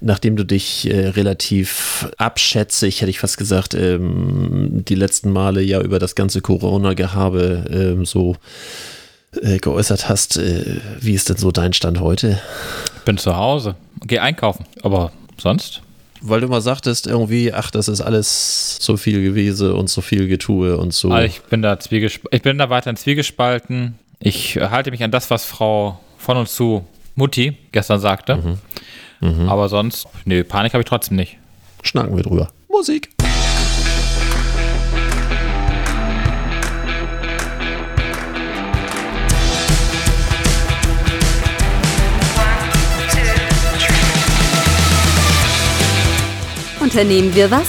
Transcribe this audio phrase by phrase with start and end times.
[0.00, 5.80] nachdem du dich äh, relativ abschätzig, hätte ich fast gesagt, ähm, die letzten Male ja
[5.80, 8.36] über das ganze Corona-Gehabe ähm, so
[9.42, 12.40] äh, geäußert hast, äh, wie ist denn so dein Stand heute?
[12.96, 13.76] Ich bin zu Hause,
[14.06, 15.82] geh einkaufen, aber sonst?
[16.22, 20.26] Weil du mal sagtest, irgendwie, ach, das ist alles so viel gewesen und so viel
[20.26, 21.10] Getue und so.
[21.10, 23.98] Also ich bin da ich bin da weiter in Zwiegespalten.
[24.20, 28.36] Ich halte mich an das, was Frau von uns zu Mutti gestern sagte.
[28.36, 28.58] Mhm.
[29.24, 29.48] Mhm.
[29.48, 31.38] Aber sonst, nee, Panik habe ich trotzdem nicht.
[31.82, 32.50] Schnacken wir drüber.
[32.68, 33.10] Musik.
[46.80, 47.66] Unternehmen wir was?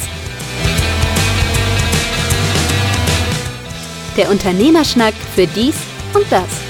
[4.17, 5.75] Der Unternehmerschnack für dies
[6.13, 6.64] und das.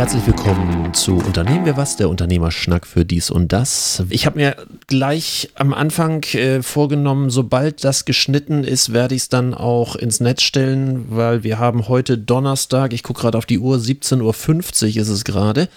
[0.00, 4.02] Herzlich willkommen zu Unternehmen wir was, der Unternehmerschnack für dies und das.
[4.08, 9.28] Ich habe mir gleich am Anfang äh, vorgenommen, sobald das geschnitten ist, werde ich es
[9.28, 13.58] dann auch ins Netz stellen, weil wir haben heute Donnerstag, ich gucke gerade auf die
[13.58, 15.68] Uhr, 17.50 Uhr ist es gerade.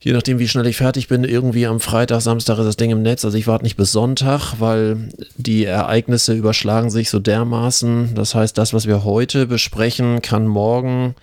[0.00, 3.02] Je nachdem, wie schnell ich fertig bin, irgendwie am Freitag, Samstag ist das Ding im
[3.02, 3.24] Netz.
[3.24, 8.16] Also ich warte nicht bis Sonntag, weil die Ereignisse überschlagen sich so dermaßen.
[8.16, 11.14] Das heißt, das, was wir heute besprechen, kann morgen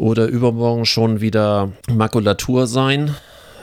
[0.00, 3.14] oder übermorgen schon wieder Makulatur sein.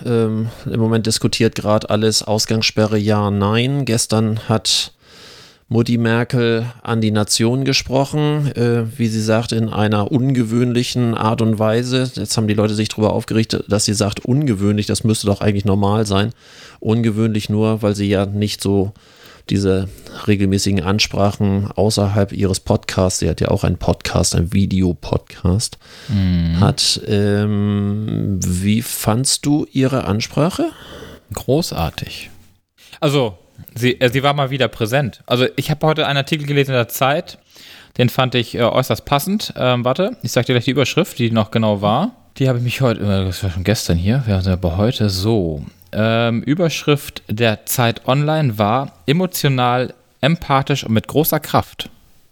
[0.06, 3.86] Ähm, Im Moment diskutiert gerade alles Ausgangssperre ja, nein.
[3.86, 4.94] Gestern hat
[5.68, 11.58] Mutti Merkel an die Nation gesprochen, äh, wie sie sagt, in einer ungewöhnlichen Art und
[11.58, 12.12] Weise.
[12.14, 15.66] Jetzt haben die Leute sich darüber aufgerichtet, dass sie sagt, ungewöhnlich, das müsste doch eigentlich
[15.66, 16.34] normal sein.
[16.80, 18.94] Ungewöhnlich nur, weil sie ja nicht so
[19.50, 19.90] diese
[20.28, 25.78] regelmäßigen Ansprachen außerhalb ihres Podcasts, sie hat ja auch einen Podcast, einen Videopodcast,
[26.10, 26.60] mhm.
[26.60, 27.02] hat.
[27.08, 30.70] Ähm, wie fandst du ihre Ansprache?
[31.34, 32.30] Großartig.
[33.00, 33.38] Also,
[33.76, 35.24] sie, äh, sie war mal wieder präsent.
[35.26, 37.38] Also, ich habe heute einen Artikel gelesen in der Zeit,
[37.98, 39.54] den fand ich äh, äußerst passend.
[39.58, 42.12] Ähm, warte, ich sag dir gleich die Überschrift, die noch genau war.
[42.38, 45.10] Die habe ich mich heute, äh, das war schon gestern hier, wir sind aber heute
[45.10, 51.90] so ähm, Überschrift der Zeit Online war emotional, empathisch und mit großer Kraft.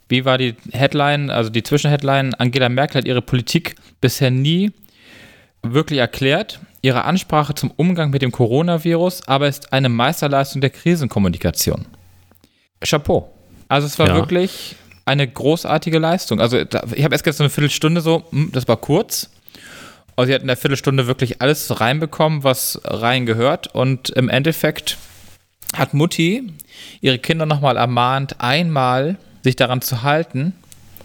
[0.08, 2.34] Wie war die Headline, also die Zwischenheadline?
[2.36, 4.72] Angela Merkel hat ihre Politik bisher nie
[5.64, 6.60] wirklich erklärt.
[6.82, 11.86] Ihre Ansprache zum Umgang mit dem Coronavirus aber ist eine Meisterleistung der Krisenkommunikation.
[12.84, 13.32] Chapeau.
[13.68, 14.16] Also es war ja.
[14.16, 16.40] wirklich eine großartige Leistung.
[16.40, 19.32] Also ich habe erst gestern eine Viertelstunde so, hm, das war kurz,
[20.16, 23.68] also sie hat in der Viertelstunde wirklich alles reinbekommen, was reingehört.
[23.68, 24.98] Und im Endeffekt
[25.76, 26.54] hat Mutti
[27.02, 30.54] ihre Kinder nochmal ermahnt, einmal sich daran zu halten,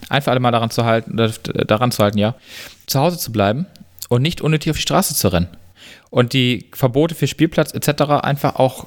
[0.09, 1.17] einfach alle mal daran zu halten,
[1.67, 2.35] daran zu halten, ja,
[2.87, 3.67] zu Hause zu bleiben
[4.09, 5.49] und nicht unnötig auf die Straße zu rennen.
[6.11, 8.03] Und die Verbote für Spielplatz etc.
[8.23, 8.87] einfach auch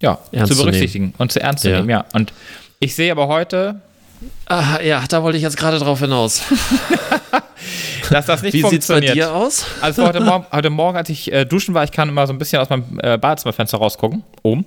[0.00, 1.76] ja, zu berücksichtigen zu und zu ernst zu ja.
[1.76, 2.04] nehmen, ja.
[2.12, 2.32] Und
[2.80, 3.80] ich sehe aber heute.
[4.46, 6.42] Ah, ja, da wollte ich jetzt gerade drauf hinaus.
[8.10, 9.14] dass das nicht Wie funktioniert.
[9.14, 9.66] Wie sieht es bei dir aus?
[9.80, 12.38] Also heute Morgen, heute Morgen, als ich äh, duschen war, ich kann immer so ein
[12.38, 14.64] bisschen aus meinem äh, Badezimmerfenster rausgucken, oben.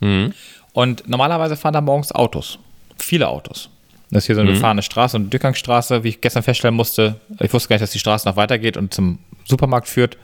[0.00, 0.32] Mhm.
[0.72, 2.58] Und normalerweise fahren da morgens Autos.
[2.98, 3.70] Viele Autos.
[4.10, 4.54] Das ist hier so eine mhm.
[4.54, 7.16] befahrene Straße und Durchgangsstraße, wie ich gestern feststellen musste.
[7.40, 10.16] Ich wusste gar nicht, dass die Straße noch weitergeht und zum Supermarkt führt.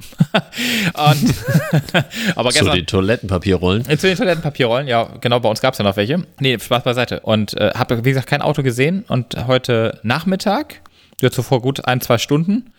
[0.32, 0.44] und,
[2.36, 3.84] aber gestern, zu den Toilettenpapierrollen.
[3.84, 6.22] Zu den Toilettenpapierrollen, ja, genau, bei uns gab es ja noch welche.
[6.38, 7.20] Nee, Spaß beiseite.
[7.20, 9.04] Und äh, habe, wie gesagt, kein Auto gesehen.
[9.08, 10.80] Und heute Nachmittag
[11.22, 12.72] ja zuvor gut ein, zwei Stunden,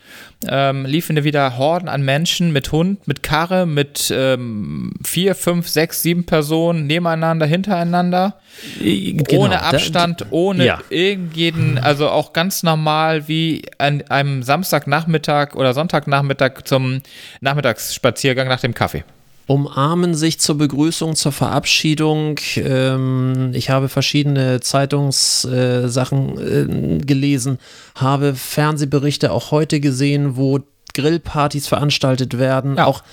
[0.48, 6.02] ähm, liefen wieder Horden an Menschen mit Hund, mit Karre, mit ähm, vier, fünf, sechs,
[6.02, 8.40] sieben Personen nebeneinander, hintereinander,
[8.80, 10.80] genau, ohne Abstand, da, ohne ja.
[10.90, 17.02] irgendjeden, also auch ganz normal wie an einem Samstagnachmittag oder Sonntagnachmittag zum
[17.42, 19.04] Nachmittagsspaziergang nach dem Kaffee
[19.52, 22.40] umarmen sich zur Begrüßung, zur Verabschiedung.
[22.56, 27.58] Ähm, ich habe verschiedene Zeitungssachen äh, gelesen,
[27.96, 30.60] habe Fernsehberichte auch heute gesehen, wo
[30.94, 33.04] Grillpartys veranstaltet werden, ja, auch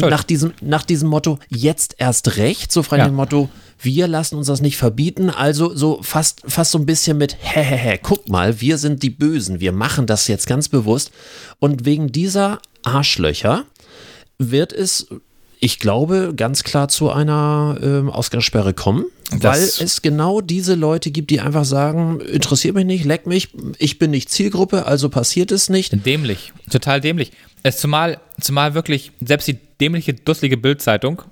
[0.00, 3.08] nach diesem, nach diesem Motto, jetzt erst recht, so frei ja.
[3.08, 7.18] dem Motto, wir lassen uns das nicht verbieten, also so fast, fast so ein bisschen
[7.18, 11.10] mit, hehehe, guck mal, wir sind die Bösen, wir machen das jetzt ganz bewusst
[11.58, 13.64] und wegen dieser Arschlöcher
[14.38, 15.08] wird es
[15.60, 21.10] ich glaube, ganz klar zu einer ähm, Ausgangssperre kommen, das weil es genau diese Leute
[21.10, 23.48] gibt, die einfach sagen, interessiert mich nicht, leck mich,
[23.78, 25.92] ich bin nicht Zielgruppe, also passiert es nicht.
[26.04, 27.32] Dämlich, total dämlich.
[27.62, 31.22] Es zumal, zumal wirklich, selbst die dämliche, dusselige Bildzeitung,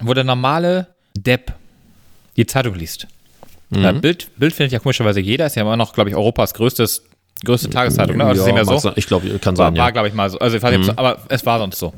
[0.00, 1.52] wo der normale Depp
[2.36, 3.06] die Zeitung liest.
[3.70, 4.00] Mhm.
[4.00, 7.02] Bild, Bild findet ja komischerweise jeder, ist ja immer noch, glaube ich, Europas größtes
[7.44, 8.24] Größte Tageszeitung, ne?
[8.24, 8.92] Also ja, mag so.
[8.96, 9.90] Ich glaube, kann War, sein, war ja.
[9.90, 10.38] glaube ich, mal so.
[10.38, 11.92] Also, ich weiß nicht, so, aber es war sonst so.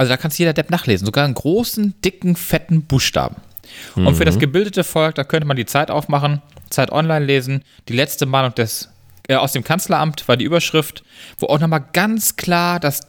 [0.00, 1.04] Also, da kannst jeder Depp nachlesen.
[1.04, 3.36] Sogar in großen, dicken, fetten Buchstaben.
[3.94, 7.64] Und für das gebildete Volk, da könnte man die Zeit aufmachen, Zeit online lesen.
[7.86, 8.88] Die letzte Mahnung des,
[9.28, 11.04] äh, aus dem Kanzleramt war die Überschrift,
[11.38, 13.02] wo auch nochmal ganz klar das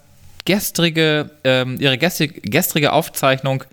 [0.43, 3.63] gestrige, ähm, ihre gestrige, gestrige Aufzeichnung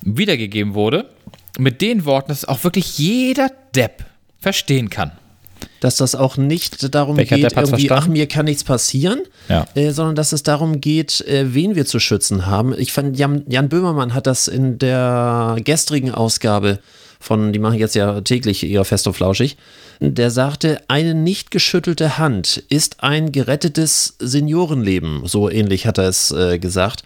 [0.00, 1.10] wiedergegeben wurde.
[1.58, 4.06] Mit den Worten, dass auch wirklich jeder Depp
[4.38, 5.12] verstehen kann.
[5.80, 7.60] Dass das auch nicht darum Welcher geht, irgendwie,
[7.90, 8.12] ach, verstanden?
[8.12, 9.66] mir kann nichts passieren, Ja.
[9.74, 12.74] äh, sondern dass es darum geht, äh, wen wir zu schützen haben.
[12.78, 16.78] Ich fand, Jan, Jan Böhmermann hat das in der gestrigen Ausgabe
[17.20, 19.56] von, die machen jetzt ja täglich eher fest und flauschig,
[20.00, 25.22] der sagte, eine nicht geschüttelte Hand ist ein gerettetes Seniorenleben.
[25.26, 27.02] So ähnlich hat er es äh, gesagt.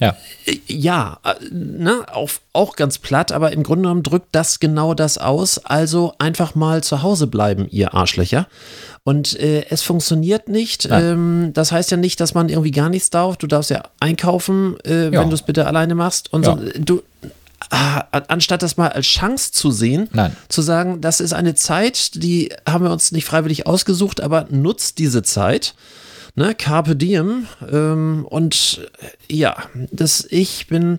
[0.00, 0.16] Ja.
[0.46, 4.94] Äh, Ja, äh, ne, auf, auch ganz platt, aber im Grunde genommen drückt das genau
[4.94, 5.58] das aus.
[5.64, 8.46] Also einfach mal zu Hause bleiben, ihr Arschlöcher.
[9.04, 10.88] Und äh, es funktioniert nicht.
[10.90, 13.36] Ähm, das heißt ja nicht, dass man irgendwie gar nichts darf.
[13.36, 15.20] Du darfst ja einkaufen, äh, Ja.
[15.20, 16.32] wenn du es bitte alleine machst.
[16.32, 16.56] Und Ja.
[16.56, 17.02] so, du,
[17.70, 20.36] ah, anstatt das mal als Chance zu sehen, Nein.
[20.48, 24.98] zu sagen, das ist eine Zeit, die haben wir uns nicht freiwillig ausgesucht, aber nutzt
[24.98, 25.74] diese Zeit.
[26.34, 27.46] Ne, Carpe Diem.
[27.70, 28.88] Ähm, und
[29.28, 29.56] äh, ja,
[29.90, 30.98] das, ich bin,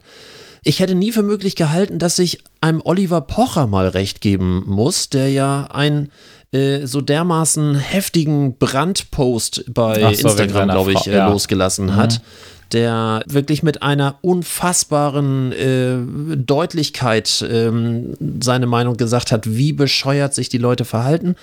[0.64, 5.10] ich hätte nie für möglich gehalten, dass ich einem Oliver Pocher mal recht geben muss,
[5.10, 6.12] der ja einen
[6.52, 11.30] äh, so dermaßen heftigen Brandpost bei so, Instagram, glaube ich, Frau, äh, ja.
[11.30, 12.22] losgelassen hat.
[12.72, 20.50] Der wirklich mit einer unfassbaren äh, Deutlichkeit ähm, seine Meinung gesagt hat, wie bescheuert sich
[20.50, 21.36] die Leute verhalten.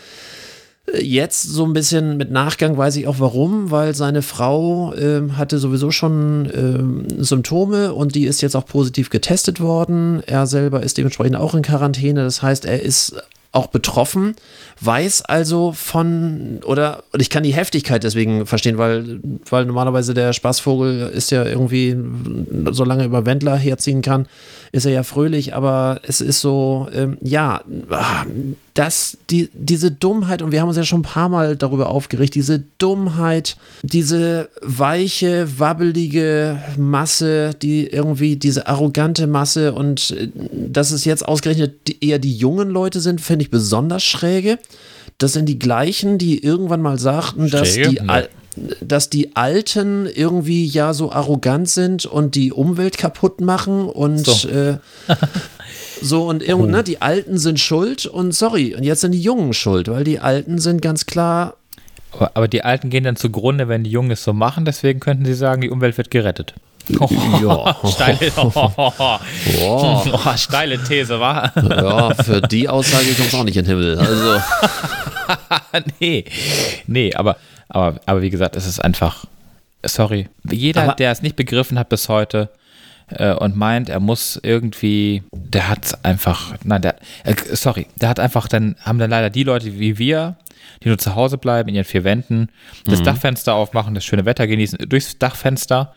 [0.99, 5.59] Jetzt so ein bisschen mit Nachgang weiß ich auch warum, weil seine Frau ähm, hatte
[5.59, 10.23] sowieso schon ähm, Symptome und die ist jetzt auch positiv getestet worden.
[10.27, 12.25] Er selber ist dementsprechend auch in Quarantäne.
[12.25, 13.15] Das heißt, er ist
[13.53, 14.37] auch betroffen,
[14.81, 20.33] weiß also von, oder und ich kann die Heftigkeit deswegen verstehen, weil, weil normalerweise der
[20.33, 21.97] Spaßvogel ist ja irgendwie,
[22.71, 24.27] solange er über Wendler herziehen kann,
[24.73, 28.25] ist er ja fröhlich, aber es ist so, ähm, ja, ah,
[28.75, 32.35] dass die, diese Dummheit, und wir haben uns ja schon ein paar Mal darüber aufgeregt,
[32.35, 41.05] diese Dummheit, diese weiche, wabbelige Masse, die irgendwie diese arrogante Masse und äh, dass es
[41.05, 44.59] jetzt ausgerechnet die, eher die jungen Leute sind, finde ich besonders schräge.
[45.19, 47.91] Das sind die gleichen, die irgendwann mal sagten, dass Schräge?
[47.91, 48.09] die, Nee.
[48.09, 48.29] Al
[48.81, 54.49] dass die Alten irgendwie ja so arrogant sind und die Umwelt kaputt machen und So.
[54.49, 54.79] äh,
[56.03, 59.53] so und irgend, ne, die Alten sind schuld und sorry, und jetzt sind die Jungen
[59.53, 61.55] schuld, weil die Alten sind ganz klar,
[62.13, 64.65] Aber, aber die Alten gehen dann zugrunde, wenn die Jungen es so machen.
[64.65, 66.55] Deswegen könnten sie sagen, die Umwelt wird gerettet.
[66.89, 69.21] ja, steile, Boah.
[69.63, 71.53] oh, steile These, war?
[71.57, 73.97] ja, für die Aussage kommt es auch nicht in den Himmel.
[73.99, 74.41] Also,
[76.01, 76.25] nee,
[76.89, 77.37] nee, aber,
[77.71, 79.25] aber, aber wie gesagt, es ist einfach,
[79.85, 82.51] sorry, jeder, Aber- der es nicht begriffen hat bis heute
[83.09, 88.21] äh, und meint, er muss irgendwie, der hat einfach, nein, der, äh, sorry, der hat
[88.21, 90.37] einfach, dann haben dann leider die Leute wie wir,
[90.85, 92.49] die nur zu Hause bleiben, in ihren vier Wänden,
[92.85, 95.95] das Dachfenster aufmachen, das schöne Wetter genießen, durchs Dachfenster,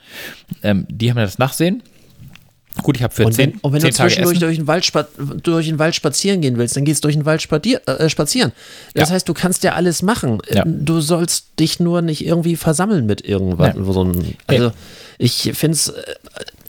[0.63, 1.83] ähm, die haben das Nachsehen.
[2.81, 4.67] Gut, ich habe für und wenn, zehn, und wenn du zehn Tage zwischendurch durch den,
[4.67, 4.91] Wald
[5.43, 7.39] durch den Wald spazieren gehen willst, dann gehst du durch den Wald
[7.87, 8.51] äh, spazieren.
[8.95, 9.15] Das Ja.
[9.15, 10.39] heißt, du kannst ja alles machen.
[10.49, 10.63] Ja.
[10.65, 13.75] Du sollst dich nur nicht irgendwie versammeln mit irgendwas.
[13.75, 14.25] Ja.
[14.47, 14.71] Also,
[15.19, 15.93] ich finde es,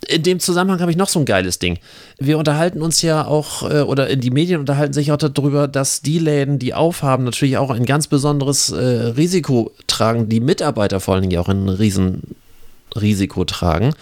[0.08, 1.78] in dem Zusammenhang habe ich noch so ein geiles Ding.
[2.18, 6.18] Wir unterhalten uns ja auch, äh, oder die Medien unterhalten sich auch darüber, dass die
[6.18, 8.76] Läden, die aufhaben, natürlich auch ein ganz besonderes äh,
[9.16, 10.28] Risiko tragen.
[10.28, 13.94] Die Mitarbeiter vor allen Dingen ja auch ein Riesenrisiko tragen.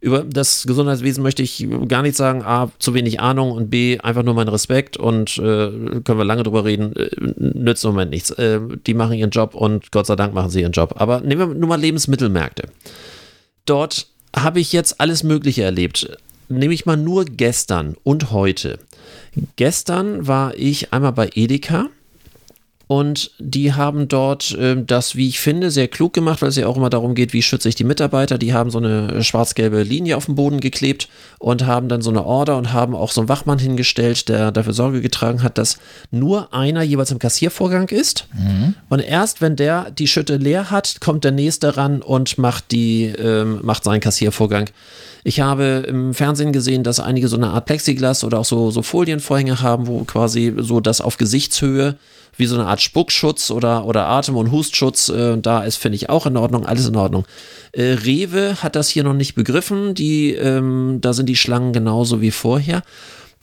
[0.00, 4.22] Über das Gesundheitswesen möchte ich gar nicht sagen, A, zu wenig Ahnung und B, einfach
[4.22, 5.70] nur mein Respekt und äh,
[6.04, 8.30] können wir lange drüber reden, äh, nützt im Moment nichts.
[8.30, 10.94] Äh, die machen ihren Job und Gott sei Dank machen sie ihren Job.
[10.96, 12.64] Aber nehmen wir nur mal Lebensmittelmärkte.
[13.66, 16.16] Dort habe ich jetzt alles Mögliche erlebt.
[16.48, 18.78] Nehme ich mal nur gestern und heute.
[19.56, 21.88] Gestern war ich einmal bei Edeka
[22.90, 26.66] und die haben dort äh, das, wie ich finde, sehr klug gemacht, weil es ja
[26.66, 28.36] auch immer darum geht, wie schütze ich die Mitarbeiter.
[28.36, 32.24] Die haben so eine schwarz-gelbe Linie auf dem Boden geklebt und haben dann so eine
[32.24, 35.78] Order und haben auch so einen Wachmann hingestellt, der dafür Sorge getragen hat, dass
[36.10, 38.26] nur einer jeweils im Kassiervorgang ist.
[38.88, 43.04] Und erst wenn der die Schütte leer hat, kommt der nächste ran und macht, die,
[43.04, 44.68] ähm, macht seinen Kassiervorgang.
[45.22, 48.82] Ich habe im Fernsehen gesehen, dass einige so eine Art Plexiglas oder auch so, so
[48.82, 51.94] Folienvorhänge haben, wo quasi so das auf Gesichtshöhe
[52.40, 56.10] wie so eine Art Spuckschutz oder, oder Atem- und Hustschutz äh, da ist, finde ich
[56.10, 57.24] auch in Ordnung, alles in Ordnung.
[57.70, 62.20] Äh, Rewe hat das hier noch nicht begriffen, die, ähm, da sind die Schlangen genauso
[62.20, 62.82] wie vorher.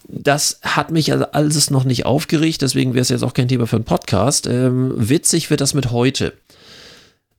[0.10, 3.68] Das hat mich also alles noch nicht aufgeregt, deswegen wäre es jetzt auch kein Thema
[3.68, 4.48] für einen Podcast.
[4.48, 6.34] Ähm, witzig wird das mit heute.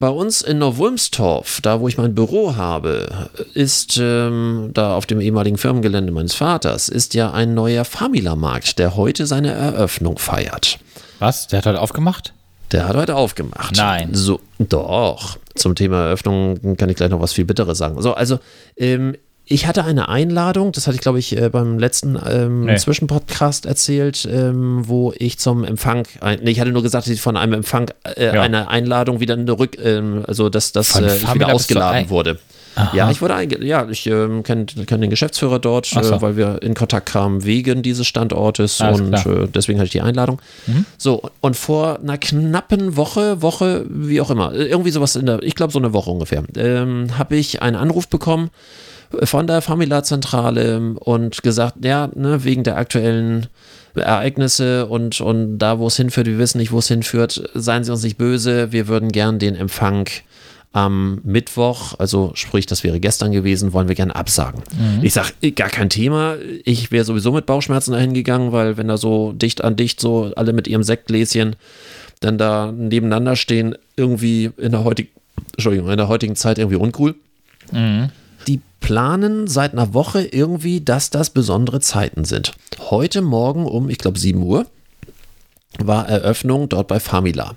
[0.00, 5.20] Bei uns in Neuwulmstorf, da wo ich mein Büro habe, ist ähm, da auf dem
[5.20, 10.78] ehemaligen Firmengelände meines Vaters, ist ja ein neuer Famila-Markt, der heute seine Eröffnung feiert.
[11.18, 11.46] Was?
[11.48, 12.32] Der hat heute aufgemacht?
[12.72, 13.76] Der hat heute aufgemacht.
[13.76, 14.10] Nein.
[14.12, 15.38] So, doch.
[15.54, 18.00] Zum Thema Eröffnung kann ich gleich noch was viel Bitteres sagen.
[18.02, 18.38] So, also,
[18.76, 19.16] ähm,
[19.50, 22.76] ich hatte eine Einladung, das hatte ich, glaube ich, äh, beim letzten ähm, Nee.
[22.76, 27.22] Zwischenpodcast erzählt, ähm, wo ich zum Empfang, ein, nee, ich hatte nur gesagt, dass ich
[27.22, 28.42] von einem Empfang äh, Ja.
[28.42, 32.10] eine Einladung wieder rück, ähm, also dass, dass äh, ich wieder ausgeladen ein-
[32.76, 32.96] wurde.
[32.96, 33.64] Ja, ich wurde.
[33.64, 36.00] Ja, ich ähm, kenne kenn den Geschäftsführer dort, so.
[36.00, 39.10] äh, weil wir in Kontakt kamen wegen dieses Standortes Alles und.
[39.10, 39.44] Mhm.
[39.44, 40.40] äh, deswegen hatte ich die Einladung.
[40.96, 45.42] So, und vor einer knappen Woche, Woche, wie auch immer, äh, irgendwie sowas in der,
[45.42, 48.50] ich glaube so eine Woche ungefähr, ähm, habe ich einen Anruf bekommen
[49.24, 53.46] von der Famila-Zentrale und gesagt, ja, ne, wegen der aktuellen
[53.94, 57.90] Ereignisse und, und da, wo es hinführt, wir wissen nicht, wo es hinführt, seien Sie
[57.90, 60.08] uns nicht böse, wir würden gern den Empfang
[60.72, 64.62] am Mittwoch, also sprich, das wäre gestern gewesen, wollen wir gerne absagen.
[65.02, 66.36] Ich sage, gar kein Thema.
[66.64, 70.32] Ich wäre sowieso mit Bauchschmerzen dahin gegangen, weil wenn da so dicht an dicht so
[70.36, 71.56] alle mit ihrem Sektgläschen
[72.20, 75.08] dann da nebeneinander stehen, irgendwie in der heutigen,
[75.52, 77.14] Entschuldigung, in der heutigen Zeit irgendwie uncool.
[78.46, 82.52] Die planen seit einer Woche irgendwie, dass das besondere Zeiten sind.
[82.90, 84.66] Heute Morgen um, ich glaube, 7 Uhr
[85.78, 87.54] war Eröffnung dort bei Famila.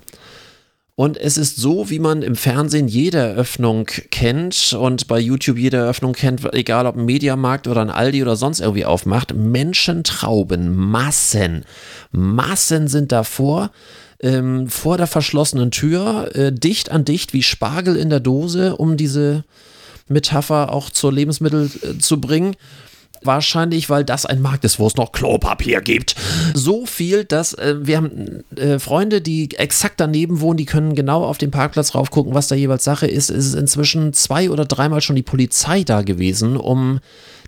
[0.94, 5.78] Und es ist so, wie man im Fernsehen jede Eröffnung kennt und bei YouTube jede
[5.78, 9.34] Eröffnung kennt, egal ob ein Mediamarkt oder ein Aldi oder sonst irgendwie aufmacht.
[9.34, 11.64] Menschentrauben, Massen,
[12.10, 13.70] Massen sind davor,
[14.20, 18.98] ähm, vor der verschlossenen Tür, äh, dicht an dicht wie Spargel in der Dose, um
[18.98, 19.44] diese
[20.08, 22.54] Metapher auch zur Lebensmittel äh, zu bringen.
[23.24, 26.14] Wahrscheinlich, weil das ein Markt ist, wo es noch Klopapier gibt.
[26.54, 31.24] So viel, dass äh, wir haben äh, Freunde, die exakt daneben wohnen, die können genau
[31.24, 33.30] auf den Parkplatz raufgucken, was da jeweils Sache ist.
[33.30, 37.00] Es ist inzwischen zwei oder dreimal schon die Polizei da gewesen, um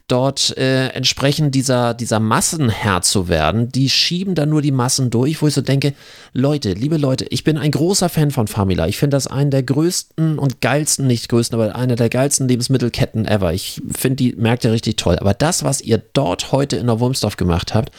[0.09, 3.71] dort äh, entsprechend dieser, dieser Massen zu werden.
[3.71, 5.95] Die schieben da nur die Massen durch, wo ich so denke,
[6.33, 8.87] Leute, liebe Leute, ich bin ein großer Fan von Famila.
[8.87, 13.27] Ich finde das einen der größten und geilsten, nicht größten, aber eine der geilsten Lebensmittelketten
[13.27, 13.55] ever.
[13.55, 15.19] Ich finde die Märkte richtig toll.
[15.19, 17.91] Aber das, was ihr dort heute in der Wurmsdorf gemacht habt,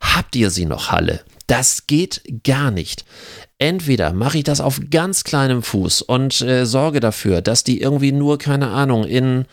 [0.00, 1.20] habt ihr sie noch alle?
[1.46, 3.04] Das geht gar nicht.
[3.58, 8.12] Entweder mache ich das auf ganz kleinem Fuß und äh, sorge dafür, dass die irgendwie
[8.12, 9.44] nur, keine Ahnung, in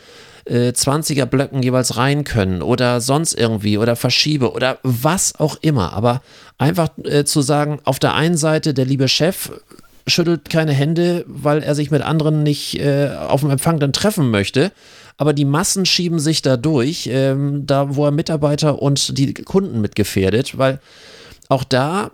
[0.46, 5.94] äh, 20er Blöcken jeweils rein können oder sonst irgendwie oder verschiebe oder was auch immer.
[5.94, 6.22] Aber
[6.58, 9.52] einfach äh, zu sagen, auf der einen Seite der liebe Chef
[10.08, 14.32] schüttelt keine Hände, weil er sich mit anderen nicht äh, auf dem Empfang dann treffen
[14.32, 14.72] möchte.
[15.18, 19.82] Aber die Massen schieben sich da durch, ähm, da wo er Mitarbeiter und die Kunden
[19.82, 20.80] mit gefährdet, weil
[21.50, 22.12] auch da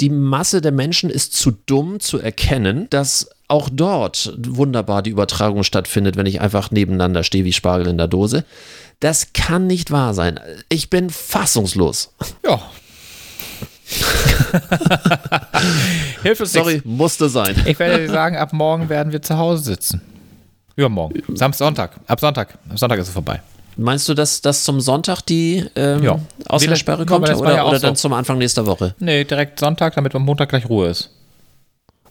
[0.00, 5.64] die Masse der Menschen ist zu dumm zu erkennen, dass auch dort wunderbar die Übertragung
[5.64, 8.44] stattfindet, wenn ich einfach nebeneinander stehe wie Spargel in der Dose.
[9.00, 10.38] Das kann nicht wahr sein.
[10.68, 12.12] Ich bin fassungslos.
[12.44, 12.60] Ja.
[16.22, 17.54] Hilfe Sorry, musste sein.
[17.66, 20.00] Ich werde dir sagen, ab morgen werden wir zu Hause sitzen.
[20.76, 21.22] Übermorgen.
[21.34, 21.90] Samstag, Sonntag.
[22.06, 22.58] Ab Sonntag.
[22.70, 23.40] Ab Sonntag ist es vorbei.
[23.76, 26.18] Meinst du, dass, dass zum Sonntag die ähm, Ja.
[26.48, 28.02] Ausgangssperre kommt oder, ja oder dann so.
[28.02, 28.94] zum Anfang nächster Woche?
[28.98, 31.10] Nee, direkt Sonntag, damit am Montag gleich Ruhe ist.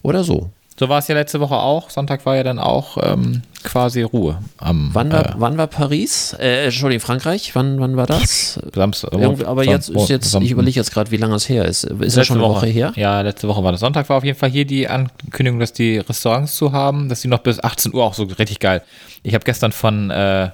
[0.02, 0.50] Oder so?
[0.78, 1.90] So war es ja letzte Woche auch.
[1.90, 4.38] Sonntag war ja dann auch ähm, quasi Ruhe.
[4.58, 6.36] Am, Wann war, äh, wann war Paris?
[6.38, 7.54] Äh, Entschuldigung, Frankreich?
[7.56, 8.60] Wann, wann war das?
[8.74, 9.12] Samstag.
[9.12, 11.64] Irgendwie, aber Sam- jetzt ist jetzt, Sam- ich überlege jetzt gerade, wie lange es her
[11.64, 11.82] ist.
[11.84, 12.92] Ist ja schon eine Woche, her?
[12.94, 13.80] Ja, letzte Woche war das.
[13.80, 17.28] Sonntag war auf jeden Fall hier die Ankündigung, dass die Restaurants zu haben, dass die
[17.28, 18.82] noch bis 18 Uhr auch so richtig geil.
[19.24, 20.50] Ich habe gestern von, äh,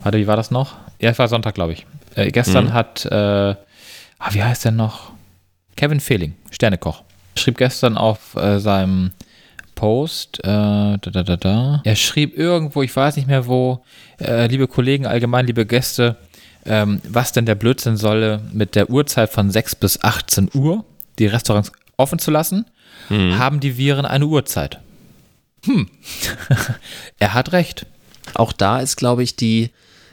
[0.00, 0.74] warte, wie war das noch?
[1.00, 1.86] Ja, es war Sonntag, glaube ich.
[2.14, 2.72] Äh, gestern Mhm.
[2.74, 3.56] hat, äh, ah,
[4.32, 5.12] wie heißt der noch?
[5.76, 7.02] Kevin Fehling, Sternekoch,
[7.36, 9.12] schrieb gestern auf äh, seinem
[9.82, 11.80] Post, äh, da, da, da, da.
[11.82, 13.82] Er schrieb irgendwo, ich weiß nicht mehr wo,
[14.20, 16.14] äh, liebe Kollegen, allgemein liebe Gäste,
[16.64, 20.84] ähm, was denn der Blödsinn solle, mit der Uhrzeit von 6 bis 18 Uhr
[21.18, 22.64] die Restaurants offen zu lassen,
[23.10, 24.78] haben die Viren eine Uhrzeit.
[25.66, 25.88] Hm.
[27.18, 27.84] er hat recht.
[28.34, 29.70] Auch da ist, glaube ich, die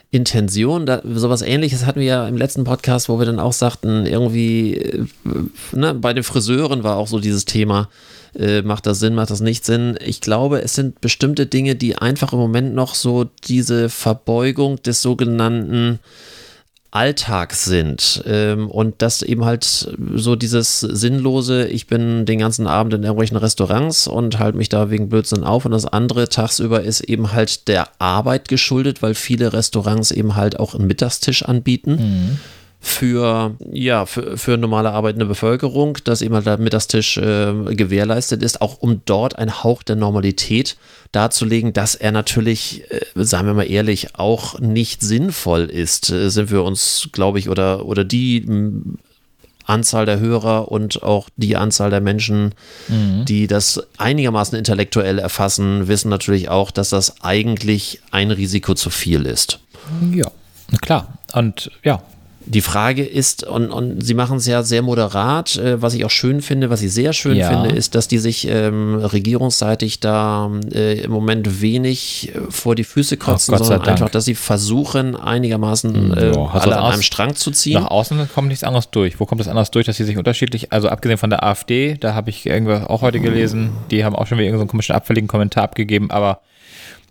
[0.09, 4.07] Intention, da, sowas ähnliches hatten wir ja im letzten Podcast, wo wir dann auch sagten,
[4.07, 5.05] irgendwie, äh,
[5.73, 7.87] ne, bei den Friseuren war auch so dieses Thema,
[8.37, 9.97] äh, macht das Sinn, macht das nicht Sinn.
[10.03, 15.01] Ich glaube, es sind bestimmte Dinge, die einfach im Moment noch so diese Verbeugung des
[15.01, 15.99] sogenannten
[16.91, 19.63] Alltags sind ähm, und das eben halt
[20.15, 24.89] so dieses sinnlose, ich bin den ganzen Abend in irgendwelchen Restaurants und halte mich da
[24.89, 29.53] wegen Blödsinn auf und das andere tagsüber ist eben halt der Arbeit geschuldet, weil viele
[29.53, 32.39] Restaurants eben halt auch einen Mittagstisch anbieten.
[32.81, 38.61] Für, ja, für, für normale arbeitende Bevölkerung, dass eben halt der Mittagstisch äh, gewährleistet ist,
[38.61, 40.77] auch um dort einen Hauch der Normalität
[41.11, 46.51] darzulegen, dass er natürlich, äh, sagen wir mal ehrlich, auch nicht sinnvoll ist, äh, sind
[46.51, 48.45] wir uns, glaube ich, oder, oder die
[49.65, 52.55] Anzahl der Hörer und auch die Anzahl der Menschen,
[52.87, 53.25] mhm.
[53.25, 59.25] die das einigermaßen intellektuell erfassen, wissen natürlich auch, dass das eigentlich ein Risiko zu viel
[59.25, 59.59] ist.
[60.13, 60.31] Ja,
[60.81, 61.19] klar.
[61.33, 62.01] Und ja,
[62.49, 66.09] die Frage ist, und, und sie machen es ja sehr moderat, äh, was ich auch
[66.09, 67.49] schön finde, was ich sehr schön ja.
[67.49, 72.83] finde, ist, dass die sich ähm, regierungsseitig da äh, im Moment wenig äh, vor die
[72.83, 77.01] Füße kotzen, Ach, sondern einfach, dass sie versuchen, einigermaßen hm, äh, ja, alle an einem
[77.03, 77.83] Strang zu ziehen.
[77.83, 79.19] Nach außen kommt nichts anderes durch.
[79.19, 82.15] Wo kommt das anders durch, dass sie sich unterschiedlich, also abgesehen von der AfD, da
[82.15, 85.65] habe ich irgendwas auch heute gelesen, die haben auch schon wieder irgendeinen komischen abfälligen Kommentar
[85.65, 86.41] abgegeben, aber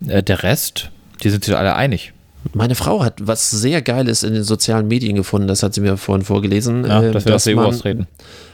[0.05, 0.91] äh, der Rest,
[1.23, 2.13] die sind sich alle einig.
[2.55, 5.97] Meine Frau hat was sehr Geiles in den sozialen Medien gefunden, das hat sie mir
[5.97, 6.85] vorhin vorgelesen.
[6.85, 8.07] Ja, dass wir dass das EU austreten.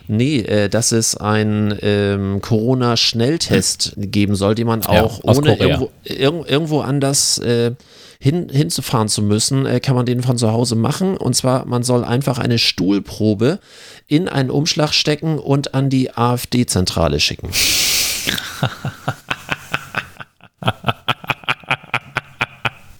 [0.07, 4.11] Nee, äh, dass es einen ähm, Corona-Schnelltest hm.
[4.11, 7.73] geben soll, den man auch ja, ohne irgendwo, ir irgendwo anders äh,
[8.19, 11.17] hin, hinzufahren zu müssen, äh, kann man den von zu Hause machen.
[11.17, 13.61] Und zwar, man soll einfach eine Stuhlprobe
[14.07, 17.49] in einen Umschlag stecken und an die AfD-Zentrale schicken.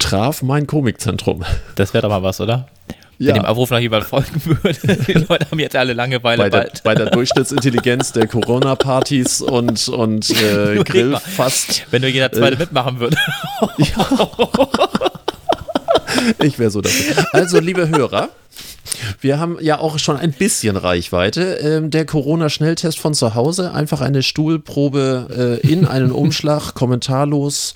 [0.05, 1.43] traf mein Komikzentrum.
[1.75, 2.67] Das wäre doch mal was, oder?
[3.17, 3.27] Ja.
[3.27, 4.97] Wenn dem Aufruf nach jemand folgen würde.
[5.07, 10.29] Die Leute haben jetzt alle Langeweile bei der, bei der Durchschnittsintelligenz der Corona-Partys und, und
[10.41, 11.85] äh, Grill fast.
[11.91, 13.17] Wenn nur jeder zweite äh, mitmachen würde.
[13.77, 14.07] ja.
[16.43, 17.25] Ich wäre so dafür.
[17.31, 18.29] Also, liebe Hörer,
[19.21, 21.55] wir haben ja auch schon ein bisschen Reichweite.
[21.61, 27.75] Ähm, der Corona-Schnelltest von zu Hause, einfach eine Stuhlprobe äh, in einen Umschlag, kommentarlos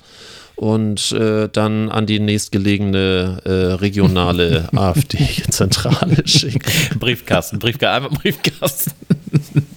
[0.60, 3.50] und äh, dann an die nächstgelegene äh,
[3.80, 6.98] regionale AfD-Zentrale schicken.
[6.98, 8.92] Briefkasten, Briefkasten, einfach Briefkasten.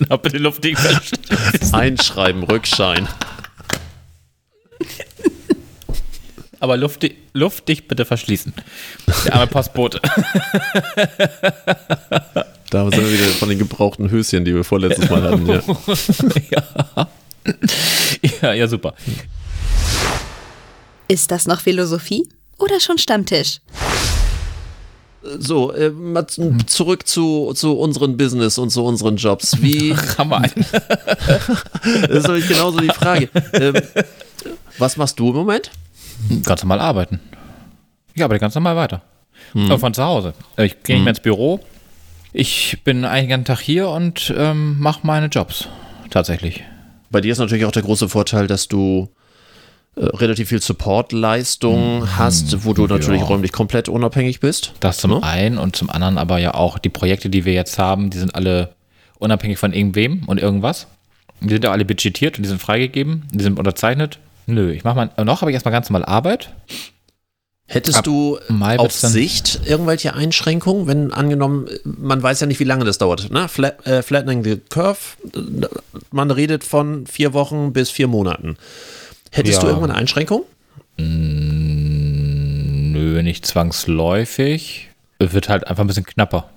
[0.09, 0.81] Hab bitte luftdicht
[1.71, 3.07] Einschreiben, Rückschein.
[6.59, 8.53] Aber luftdicht, luftdicht bitte verschließen.
[9.25, 10.01] Der arme Postbote.
[12.69, 15.47] Da sind wir wieder von den gebrauchten Höschen, die wir vorletztes Mal hatten.
[15.47, 15.61] Ja,
[16.95, 17.07] ja.
[18.41, 18.95] ja, ja super.
[21.13, 23.59] Ist das noch Philosophie oder schon Stammtisch?
[25.21, 29.61] So, äh, mal zurück zu, zu unseren Business und zu unseren Jobs.
[29.61, 29.95] Wie.
[30.17, 30.41] Hammer.
[30.71, 33.29] das ist nämlich genauso die Frage.
[33.53, 33.75] Ähm,
[34.79, 35.69] was machst du im Moment?
[36.43, 37.19] Ganz normal arbeiten.
[38.15, 39.03] Ich arbeite ganz normal weiter.
[39.51, 39.77] Hm.
[39.77, 40.33] Von zu Hause.
[40.57, 41.03] Ich gehe nicht hm.
[41.03, 41.59] mehr ins Büro.
[42.31, 45.67] Ich bin eigentlich den ganzen Tag hier und ähm, mache meine Jobs.
[46.09, 46.63] Tatsächlich.
[47.11, 49.22] Bei dir ist natürlich auch der große Vorteil, dass du äh,
[49.95, 52.17] relativ viel Supportleistung mhm.
[52.17, 53.27] hast, wo du natürlich ja.
[53.27, 54.73] räumlich komplett unabhängig bist.
[54.79, 55.17] Das zum ja?
[55.17, 55.23] Ne?
[55.23, 58.33] einen und zum anderen aber ja auch die Projekte, die wir jetzt haben, die sind
[58.35, 58.73] alle
[59.19, 60.87] unabhängig von irgendwem und irgendwas.
[61.41, 64.19] Die sind ja alle budgetiert und die sind freigegeben, die sind unterzeichnet.
[64.45, 66.49] Nö, ich mache mal, noch habe ich erstmal ganz normal Arbeit.
[67.65, 72.65] Hättest Ab du Mai auf Sicht irgendwelche Einschränkungen, wenn angenommen, man weiß ja nicht, wie
[72.65, 73.47] lange das dauert, ne?
[73.47, 74.99] Flat, äh, flattening the Curve,
[76.11, 78.57] man redet von vier Wochen bis vier Monaten.
[79.33, 79.61] Hättest ja.
[79.61, 80.43] du irgendwann eine Einschränkung?
[80.97, 84.89] Mm, nö, nicht zwangsläufig.
[85.17, 86.49] Es wird halt einfach ein bisschen knapper.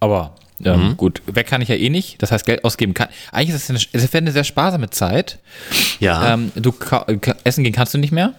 [0.00, 0.34] Aber
[0.64, 0.96] ähm, mhm.
[0.96, 2.20] gut, weg kann ich ja eh nicht.
[2.20, 3.08] Das heißt, Geld ausgeben kann.
[3.30, 5.38] Eigentlich ist es eine, es eine sehr sparsame Zeit.
[6.00, 6.34] Ja.
[6.34, 6.74] Ähm, du
[7.44, 8.34] essen gehen kannst du nicht mehr.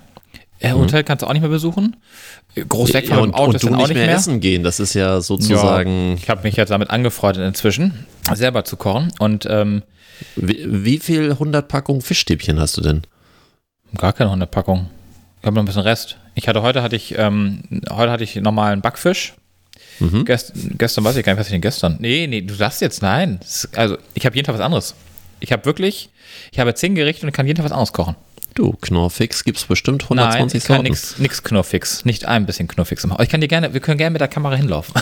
[0.59, 0.79] Äh, mhm.
[0.79, 1.95] Hotel kannst du auch nicht mehr besuchen.
[2.55, 4.63] Groß weg von ja, und, Auto und du nicht, auch nicht mehr, mehr, essen gehen.
[4.63, 6.09] Das ist ja sozusagen.
[6.09, 9.13] Ja, ich habe mich jetzt damit angefreundet inzwischen, selber zu kochen.
[9.19, 9.83] Und ähm,
[10.35, 13.03] wie, wie viel 100 Packungen Fischstäbchen hast du denn?
[13.95, 14.89] Gar keine 100 Packung.
[15.41, 16.17] Ich habe noch ein bisschen Rest.
[16.35, 19.33] Ich hatte heute hatte ich ähm, heute hatte ich normalen Backfisch.
[19.99, 20.25] Mhm.
[20.25, 21.97] Gest, gestern weiß ich gar nicht, was ich denn gestern.
[21.99, 23.39] Nee, nee, du sagst jetzt nein.
[23.75, 24.95] Also, ich habe jeden Tag was anderes.
[25.39, 26.09] Ich habe wirklich,
[26.51, 28.15] ich habe zehn Gerichte und kann jeden Tag was anderes kochen.
[28.53, 32.67] Du, Knorrfix gibt es bestimmt 120 Nein, ich kann nix, nix Knorrfix, nicht ein bisschen
[32.67, 33.21] Knorrfix machen.
[33.21, 34.95] Ich kann dir gerne, wir können gerne mit der Kamera hinlaufen.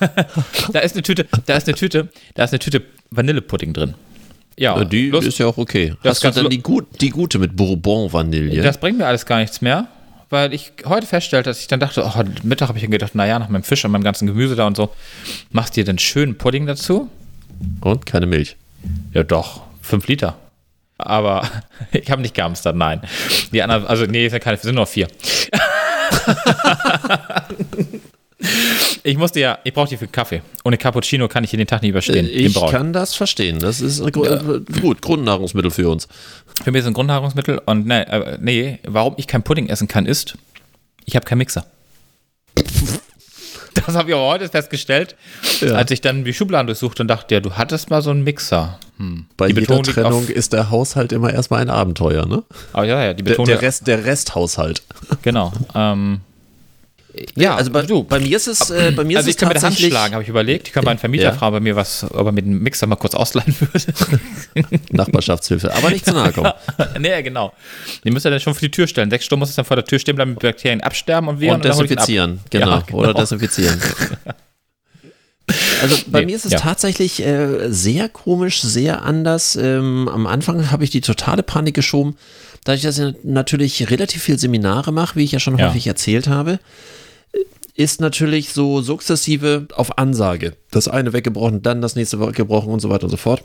[0.72, 3.94] da ist eine Tüte, da ist eine Tüte, da ist eine Tüte Vanillepudding drin.
[4.56, 5.94] Ja, die Lust, ist ja auch okay.
[6.04, 8.62] Hast du dann die, gut, die gute mit Bourbon-Vanille?
[8.62, 9.88] Das bringt mir alles gar nichts mehr,
[10.30, 13.48] weil ich heute feststellte, dass ich dann dachte, oh, Mittag habe ich gedacht, naja, nach
[13.48, 14.90] meinem Fisch und meinem ganzen Gemüse da und so,
[15.50, 17.08] machst du dir den schönen Pudding dazu?
[17.80, 18.56] Und keine Milch?
[19.12, 20.36] Ja, doch, fünf Liter.
[20.98, 21.48] Aber
[21.92, 23.00] ich habe nicht gehamstert, nein.
[23.52, 25.08] Die anderen, also nee, sind keine, sind nur vier.
[29.06, 30.40] Ich musste ja, ich brauche die für Kaffee.
[30.64, 32.26] Ohne Cappuccino kann ich den Tag nicht überstehen.
[32.26, 33.58] Ich kann das verstehen.
[33.58, 34.08] Das ist ja.
[34.08, 36.08] gut, Grundnahrungsmittel für uns.
[36.64, 40.06] Für mich ist ein Grundnahrungsmittel und nee, äh, nee, warum ich kein Pudding essen kann,
[40.06, 40.38] ist,
[41.04, 41.66] ich habe keinen Mixer.
[43.86, 45.16] Das habe ich auch heute festgestellt,
[45.60, 45.72] ja.
[45.72, 48.78] als ich dann die Schubladen durchsuchte und dachte, ja, du hattest mal so einen Mixer.
[48.98, 49.26] Hm.
[49.36, 52.44] Bei die jeder Trennung ist der Haushalt immer erstmal ein Abenteuer, ne?
[52.72, 53.46] Oh ja, ja, die Betonung.
[53.46, 54.82] Der, der Rest, der Resthaushalt.
[55.22, 55.52] Genau.
[55.74, 56.20] Ähm,
[57.36, 59.48] ja, also bei, du, bei mir ist es, äh, bei mir also ist ich kann
[59.48, 60.68] mit der Hand schlagen, habe ich überlegt.
[60.68, 61.32] Ich kann meinen Vermieter ja.
[61.32, 64.78] fragen, bei mir was, ob er mit dem Mixer mal kurz ausleihen würde.
[64.90, 66.52] Nachbarschaftshilfe, aber nicht zu nahe kommen.
[66.98, 67.52] nee, genau.
[68.02, 69.10] Die müsst ihr dann schon vor die Tür stellen.
[69.10, 71.50] Sechs Stunden muss es dann vor der Tür stehen bleiben, mit Bakterien absterben und wir
[71.50, 72.68] und, und desinfizieren, genau.
[72.68, 72.98] Ja, genau.
[72.98, 73.80] Oder desinfizieren.
[75.82, 76.58] Also bei nee, mir ist es ja.
[76.58, 79.54] tatsächlich äh, sehr komisch, sehr anders.
[79.56, 82.16] Ähm, am Anfang habe ich die totale Panik geschoben,
[82.64, 85.68] da ich das natürlich relativ viel Seminare mache, wie ich ja schon ja.
[85.68, 86.58] häufig erzählt habe
[87.74, 90.56] ist natürlich so sukzessive auf Ansage.
[90.70, 93.42] Das eine weggebrochen, dann das nächste weggebrochen und so weiter und so fort.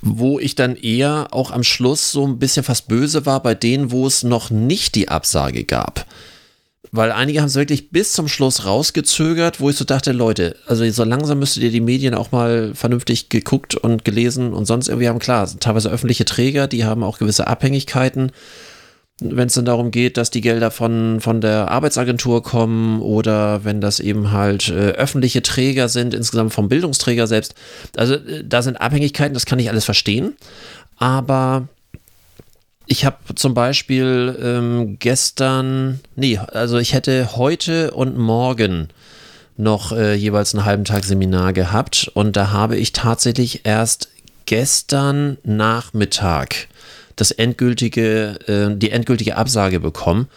[0.00, 3.90] Wo ich dann eher auch am Schluss so ein bisschen fast böse war bei denen,
[3.90, 6.06] wo es noch nicht die Absage gab.
[6.92, 10.88] Weil einige haben es wirklich bis zum Schluss rausgezögert, wo ich so dachte, Leute, also
[10.90, 15.08] so langsam müsstet ihr die Medien auch mal vernünftig geguckt und gelesen und sonst irgendwie
[15.08, 18.30] haben, klar, teilweise öffentliche Träger, die haben auch gewisse Abhängigkeiten
[19.20, 23.80] wenn es dann darum geht, dass die Gelder von, von der Arbeitsagentur kommen oder wenn
[23.80, 27.54] das eben halt äh, öffentliche Träger sind, insgesamt vom Bildungsträger selbst.
[27.96, 30.36] Also äh, da sind Abhängigkeiten, das kann ich alles verstehen.
[30.98, 31.68] Aber
[32.86, 38.88] ich habe zum Beispiel ähm, gestern, nee, also ich hätte heute und morgen
[39.56, 44.08] noch äh, jeweils einen halben Tag Seminar gehabt und da habe ich tatsächlich erst
[44.46, 46.68] gestern Nachmittag
[47.20, 50.28] das endgültige, äh, die endgültige Absage bekommen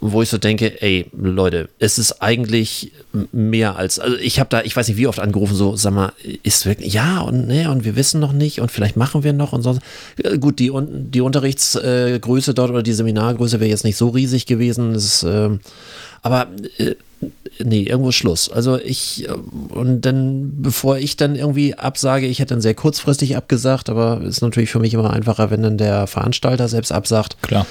[0.00, 2.92] wo ich so denke, ey, Leute, es ist eigentlich
[3.32, 6.12] mehr als, also ich habe da, ich weiß nicht, wie oft angerufen, so, sag mal,
[6.44, 9.52] ist wirklich, ja und ne, und wir wissen noch nicht und vielleicht machen wir noch
[9.52, 9.80] und sonst.
[10.22, 14.94] Äh, gut, die, die Unterrichtsgröße dort oder die Seminargröße wäre jetzt nicht so riesig gewesen,
[14.94, 15.50] ist, äh,
[16.22, 16.46] aber
[16.78, 16.94] äh,
[17.62, 18.50] nee, irgendwo Schluss.
[18.50, 23.36] Also ich, äh, und dann, bevor ich dann irgendwie absage, ich hätte dann sehr kurzfristig
[23.36, 27.42] abgesagt, aber ist natürlich für mich immer einfacher, wenn dann der Veranstalter selbst absagt.
[27.42, 27.66] Klar.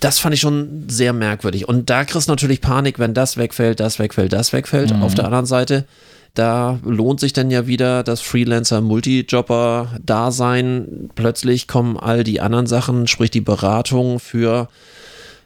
[0.00, 1.66] Das fand ich schon sehr merkwürdig.
[1.66, 4.94] Und da kriegst du natürlich Panik, wenn das wegfällt, das wegfällt, das wegfällt.
[4.94, 5.02] Mhm.
[5.02, 5.86] Auf der anderen Seite,
[6.34, 11.08] da lohnt sich dann ja wieder das Freelancer-Multijobber-Dasein.
[11.14, 14.68] Plötzlich kommen all die anderen Sachen, sprich die Beratung für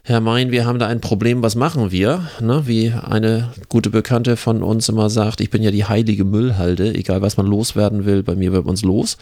[0.05, 2.29] Herr Mein, wir haben da ein Problem, was machen wir?
[2.41, 2.67] Ne?
[2.67, 7.23] Wie eine gute Bekannte von uns immer sagt, ich bin ja die heilige Müllhalde, egal
[7.23, 9.17] was man loswerden will, bei mir wird man es los.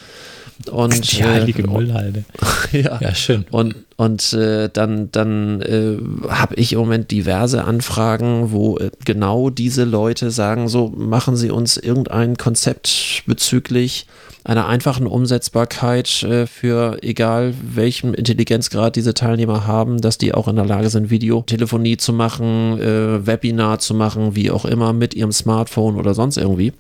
[0.71, 2.25] Und, die heilige äh, Müllhalde.
[2.73, 2.99] ja.
[2.99, 3.45] ja, schön.
[3.51, 5.99] Und, und äh, dann, dann äh,
[6.31, 11.51] habe ich im Moment diverse Anfragen, wo äh, genau diese Leute sagen, so machen Sie
[11.51, 14.07] uns irgendein Konzept bezüglich
[14.43, 20.57] einer einfachen Umsetzbarkeit äh, für egal welchen Intelligenzgrad diese Teilnehmer haben, dass die auch in
[20.57, 25.33] der Lage sind, Videotelefonie zu machen, äh, Webinar zu machen, wie auch immer, mit ihrem
[25.33, 26.73] Smartphone oder sonst irgendwie.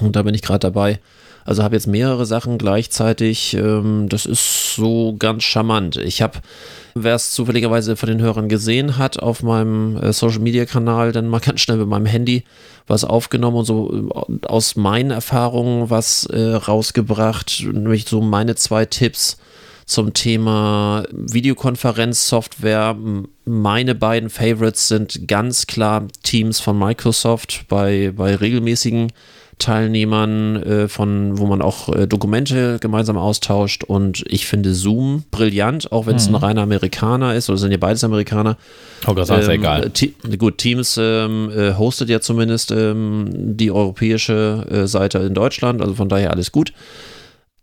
[0.00, 0.98] Und da bin ich gerade dabei.
[1.44, 3.54] Also habe jetzt mehrere Sachen gleichzeitig.
[3.54, 5.96] Ähm, das ist so ganz charmant.
[5.96, 6.40] Ich habe
[6.96, 11.26] Wer es zufälligerweise von den Hörern gesehen hat, auf meinem äh, Social Media Kanal, dann
[11.26, 12.44] mal ganz schnell mit meinem Handy
[12.86, 18.84] was aufgenommen und so äh, aus meinen Erfahrungen was äh, rausgebracht, nämlich so meine zwei
[18.84, 19.38] Tipps
[19.86, 22.96] zum Thema Videokonferenzsoftware.
[23.44, 29.12] Meine beiden Favorites sind ganz klar Teams von Microsoft bei, bei regelmäßigen
[29.58, 33.84] Teilnehmern, äh, von, wo man auch äh, Dokumente gemeinsam austauscht.
[33.84, 36.36] Und ich finde Zoom brillant, auch wenn es mhm.
[36.36, 38.56] ein reiner Amerikaner ist, oder sind ja beides Amerikaner.
[39.06, 39.90] Oh ähm, ist egal.
[40.38, 45.94] gut, Teams ähm, äh, hostet ja zumindest ähm, die europäische äh, Seite in Deutschland, also
[45.94, 46.72] von daher alles gut.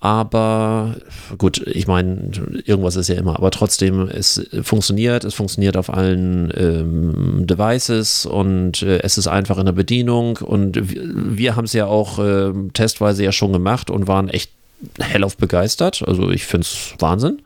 [0.04, 0.96] Aber
[1.38, 2.32] gut, ich meine,
[2.66, 8.82] irgendwas ist ja immer, aber trotzdem, es funktioniert, es funktioniert auf allen ähm, Devices und
[8.82, 11.04] äh, es ist einfach in der Bedienung und wir,
[11.38, 14.50] wir haben es ja auch äh, testweise ja schon gemacht und waren echt
[15.00, 16.04] hellauf begeistert.
[16.08, 17.44] Also ich finde es Wahnsinn.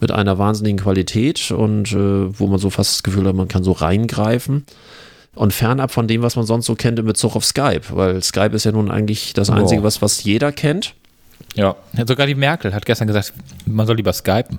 [0.00, 3.64] Mit einer wahnsinnigen Qualität und äh, wo man so fast das Gefühl hat, man kann
[3.64, 4.64] so reingreifen
[5.34, 8.56] und fernab von dem, was man sonst so kennt in Bezug auf Skype, weil Skype
[8.56, 10.94] ist ja nun eigentlich das Einzige, was, was jeder kennt.
[11.54, 13.32] Ja, sogar die Merkel hat gestern gesagt,
[13.66, 14.58] man soll lieber skypen.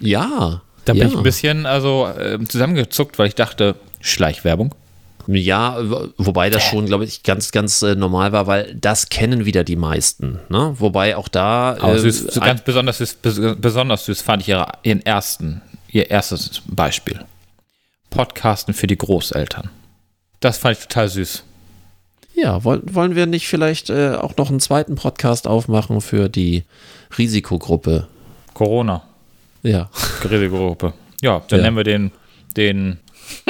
[0.00, 0.62] Ja.
[0.84, 1.08] Da bin ja.
[1.08, 4.74] ich ein bisschen also äh, zusammengezuckt, weil ich dachte, Schleichwerbung.
[5.26, 5.78] Ja,
[6.18, 9.76] wobei das schon, glaube ich, ganz, ganz äh, normal war, weil das kennen wieder die
[9.76, 10.40] meisten.
[10.50, 10.74] Ne?
[10.78, 11.76] Wobei auch da.
[11.80, 13.18] Aber äh, süß, ganz besonders süß,
[13.56, 17.24] besonders süß fand ich ihre, ihren ersten, ihr erstes Beispiel.
[18.10, 19.70] Podcasten für die Großeltern.
[20.40, 21.42] Das fand ich total süß.
[22.34, 26.64] Ja, wollen wir nicht vielleicht äh, auch noch einen zweiten Podcast aufmachen für die
[27.16, 28.08] Risikogruppe?
[28.54, 29.02] Corona.
[29.62, 29.88] Ja.
[30.28, 30.94] Risikogruppe.
[31.22, 31.64] Ja, dann ja.
[31.64, 32.10] nennen wir den,
[32.56, 32.98] den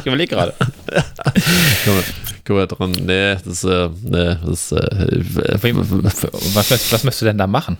[0.00, 0.54] ich überlege gerade.
[2.44, 2.92] können wir dran.
[2.92, 6.24] Nee, das, äh, nee, das, äh, was,
[6.54, 7.78] was, was möchtest du denn da machen?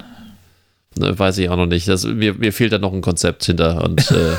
[0.98, 1.86] Ne, weiß ich auch noch nicht.
[1.88, 3.84] Das, mir, mir fehlt da noch ein Konzept hinter.
[3.84, 4.14] Und, äh,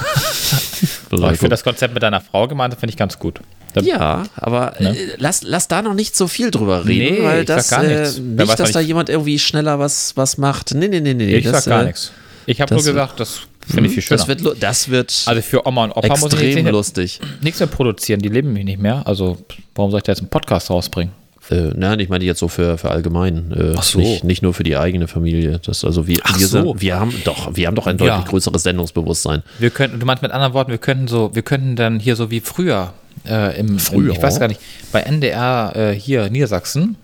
[1.12, 3.40] ich finde das Konzept mit deiner Frau gemeint, finde ich ganz gut.
[3.74, 4.98] Da, ja, aber ne?
[4.98, 8.60] äh, lass, lass da noch nicht so viel drüber reden, nee, weil das äh, nicht,
[8.60, 10.74] dass da jemand irgendwie schneller was, was macht.
[10.74, 11.36] Nee, nee, nee, nee.
[11.36, 12.12] Ich das, sag gar äh, nichts.
[12.48, 14.18] Ich habe nur gesagt, das finde ich viel schöner.
[14.18, 17.20] Das wird, das wird also für Oma und Opa extrem muss ich lustig.
[17.42, 19.06] Nichts mehr produzieren, die leben mich nicht mehr.
[19.06, 19.38] Also
[19.76, 21.14] warum soll ich da jetzt einen Podcast rausbringen?
[21.50, 23.52] Äh, nein, ich meine jetzt so für, für allgemein.
[23.52, 24.00] Äh, Ach so.
[24.00, 25.60] Nicht, nicht nur für die eigene Familie.
[25.60, 26.74] Das, also wir, wir, so.
[26.74, 28.30] sind, wir haben doch, wir haben doch ein deutlich ja.
[28.30, 29.44] größeres Sendungsbewusstsein.
[29.58, 32.30] Wir könnten, du meinst mit anderen Worten, wir könnten so, wir könnten dann hier so
[32.30, 32.94] wie früher,
[33.28, 34.10] äh, im, früher.
[34.10, 36.98] Im, ich weiß gar nicht, bei NDR äh, hier Niedersachsen,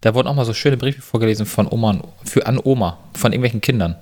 [0.00, 3.60] da wurden auch mal so schöne Briefe vorgelesen von Oma für an Oma, von irgendwelchen
[3.60, 3.96] Kindern.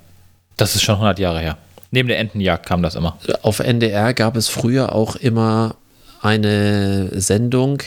[0.56, 1.58] Das ist schon 100 Jahre her.
[1.90, 3.16] Neben der Entenjagd kam das immer.
[3.42, 5.76] Auf NDR gab es früher auch immer
[6.20, 7.82] eine Sendung,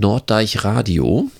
[0.00, 1.30] Norddeich Radio,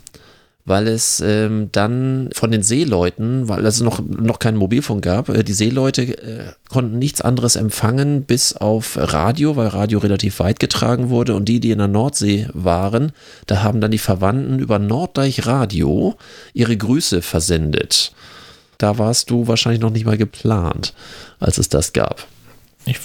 [0.64, 5.42] weil es ähm, dann von den Seeleuten, weil es noch, noch keinen Mobilfunk gab, äh,
[5.42, 11.08] die Seeleute äh, konnten nichts anderes empfangen bis auf Radio, weil Radio relativ weit getragen
[11.08, 13.12] wurde und die, die in der Nordsee waren,
[13.46, 16.16] da haben dann die Verwandten über Norddeich Radio
[16.52, 18.12] ihre Grüße versendet.
[18.78, 20.94] Da warst du wahrscheinlich noch nicht mal geplant,
[21.38, 22.26] als es das gab.
[22.86, 22.98] Ich,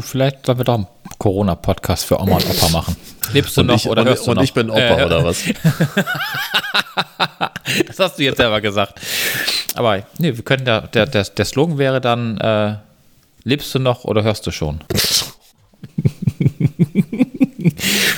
[0.00, 0.86] vielleicht sollen wir doch einen
[1.18, 2.96] Corona-Podcast für Oma und Opa machen.
[3.32, 4.44] Lebst du und noch ich, oder und, hörst du und noch?
[4.44, 5.44] ich bin Opa äh, oder was?
[7.86, 9.00] das hast du jetzt selber gesagt.
[9.74, 12.76] Aber nee, wir können der, der, der, der Slogan wäre dann, äh,
[13.44, 14.80] lebst du noch oder hörst du schon?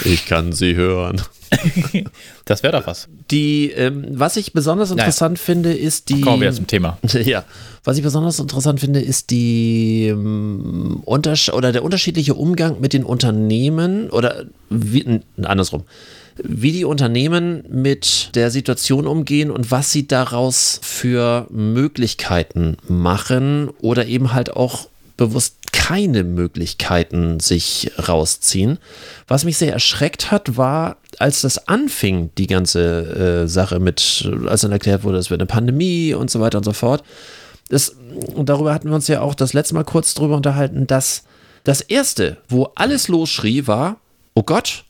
[0.05, 1.23] ich kann sie hören.
[2.45, 3.09] Das wäre doch was.
[3.31, 5.45] Die, ähm, was ich besonders interessant naja.
[5.45, 6.21] finde, ist die.
[6.21, 6.99] Kommen wir jetzt zum Thema.
[7.25, 7.45] Ja,
[7.85, 13.05] was ich besonders interessant finde, ist die ähm, Unters oder der unterschiedliche Umgang mit den
[13.05, 15.85] Unternehmen oder wie, andersrum
[16.43, 24.07] wie die Unternehmen mit der Situation umgehen und was sie daraus für Möglichkeiten machen oder
[24.07, 28.79] eben halt auch bewusst keine Möglichkeiten sich rausziehen.
[29.29, 34.63] Was mich sehr erschreckt hat, war, als das anfing, die ganze äh, Sache mit, als
[34.63, 37.05] dann erklärt wurde, es wird eine Pandemie und so weiter und so fort.
[37.69, 37.95] Das,
[38.35, 41.23] und darüber hatten wir uns ja auch das letzte Mal kurz drüber unterhalten, dass
[41.63, 43.99] das erste, wo alles losschrie, war,
[44.35, 44.85] oh Gott,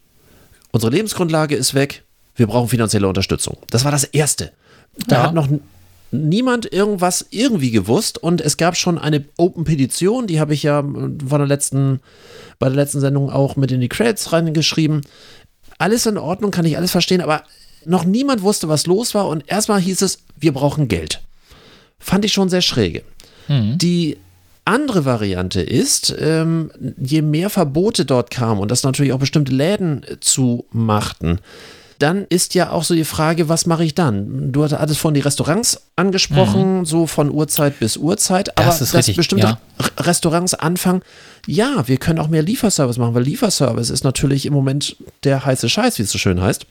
[0.70, 2.02] unsere Lebensgrundlage ist weg,
[2.34, 3.58] wir brauchen finanzielle Unterstützung.
[3.68, 4.52] Das war das erste.
[5.06, 5.22] Da ja.
[5.24, 5.48] hat noch
[6.10, 10.82] niemand irgendwas irgendwie gewusst und es gab schon eine Open Petition, die habe ich ja
[10.82, 12.00] von der letzten,
[12.58, 15.02] bei der letzten Sendung auch mit in die Credits reingeschrieben.
[15.78, 17.42] Alles in Ordnung, kann ich alles verstehen, aber
[17.84, 21.22] noch niemand wusste, was los war und erstmal hieß es, wir brauchen Geld.
[21.98, 23.02] Fand ich schon sehr schräge.
[23.48, 23.78] Mhm.
[23.78, 24.16] Die
[24.64, 30.04] andere Variante ist, ähm, je mehr Verbote dort kamen und das natürlich auch bestimmte Läden
[30.20, 31.40] zu machten,
[31.98, 34.52] dann ist ja auch so die Frage, was mache ich dann?
[34.52, 36.84] Du hattest vorhin die Restaurants angesprochen, mhm.
[36.86, 39.60] so von Uhrzeit bis Uhrzeit, aber das dass bestimmte ja.
[39.98, 41.02] Restaurants anfangen,
[41.46, 45.68] ja, wir können auch mehr Lieferservice machen, weil Lieferservice ist natürlich im Moment der heiße
[45.68, 46.66] Scheiß, wie es so schön heißt,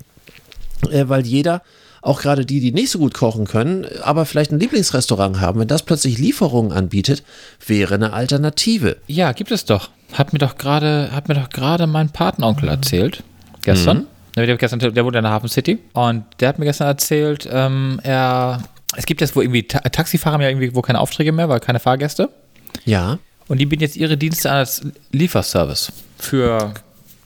[0.91, 1.61] äh, weil jeder
[2.01, 5.67] auch gerade die, die nicht so gut kochen können, aber vielleicht ein Lieblingsrestaurant haben, wenn
[5.67, 7.23] das plötzlich Lieferungen anbietet,
[7.65, 8.97] wäre eine Alternative.
[9.07, 9.89] Ja, gibt es doch.
[10.13, 13.23] Hat mir doch gerade, hat mir doch gerade mein Patenonkel erzählt.
[13.61, 13.97] Gestern.
[13.97, 14.07] Mhm.
[14.38, 18.00] Der, gestern, der wohnt in der Hafen City und der hat mir gestern erzählt, ähm,
[18.04, 18.62] er,
[18.95, 21.60] es gibt jetzt wo irgendwie, Ta Taxifahrer haben ja irgendwie wo keine Aufträge mehr, weil
[21.60, 22.30] keine Fahrgäste.
[22.86, 23.19] Ja.
[23.47, 26.73] Und die bieten jetzt ihre Dienste als Lieferservice für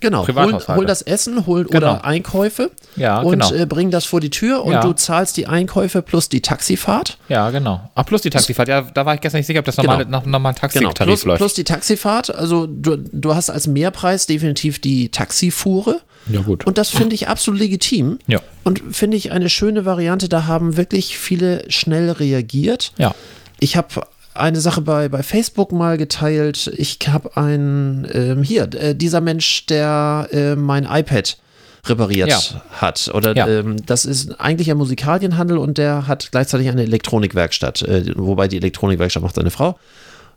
[0.01, 1.77] Genau, hol, hol, das Essen hol, genau.
[1.77, 3.53] oder Einkäufe ja, und genau.
[3.53, 4.81] äh, bring das vor die Tür und ja.
[4.81, 7.19] du zahlst die Einkäufe plus die Taxifahrt.
[7.29, 7.87] Ja, genau.
[7.93, 8.67] Ach, plus die Taxifahrt.
[8.67, 10.17] Ja, da war ich gestern nicht sicher, ob das normale, genau.
[10.17, 11.05] nach normalen Taxitarif genau.
[11.05, 11.37] plus, läuft.
[11.37, 12.33] Plus die Taxifahrt.
[12.33, 16.01] Also du, du hast als Mehrpreis definitiv die Taxifuhre.
[16.27, 16.65] Ja, gut.
[16.65, 18.19] Und das finde ich absolut legitim.
[18.27, 18.39] Ja.
[18.63, 20.29] Und finde ich eine schöne Variante.
[20.29, 22.93] Da haben wirklich viele schnell reagiert.
[22.97, 23.15] Ja.
[23.59, 26.71] Ich habe eine Sache bei, bei Facebook mal geteilt.
[26.77, 31.37] Ich habe ein, ähm, hier, äh, dieser Mensch, der äh, mein iPad
[31.85, 32.39] repariert ja.
[32.71, 33.11] hat.
[33.13, 33.47] Oder ja.
[33.47, 38.57] ähm, das ist eigentlich ein Musikalienhandel und der hat gleichzeitig eine Elektronikwerkstatt, äh, wobei die
[38.57, 39.77] Elektronikwerkstatt macht seine Frau.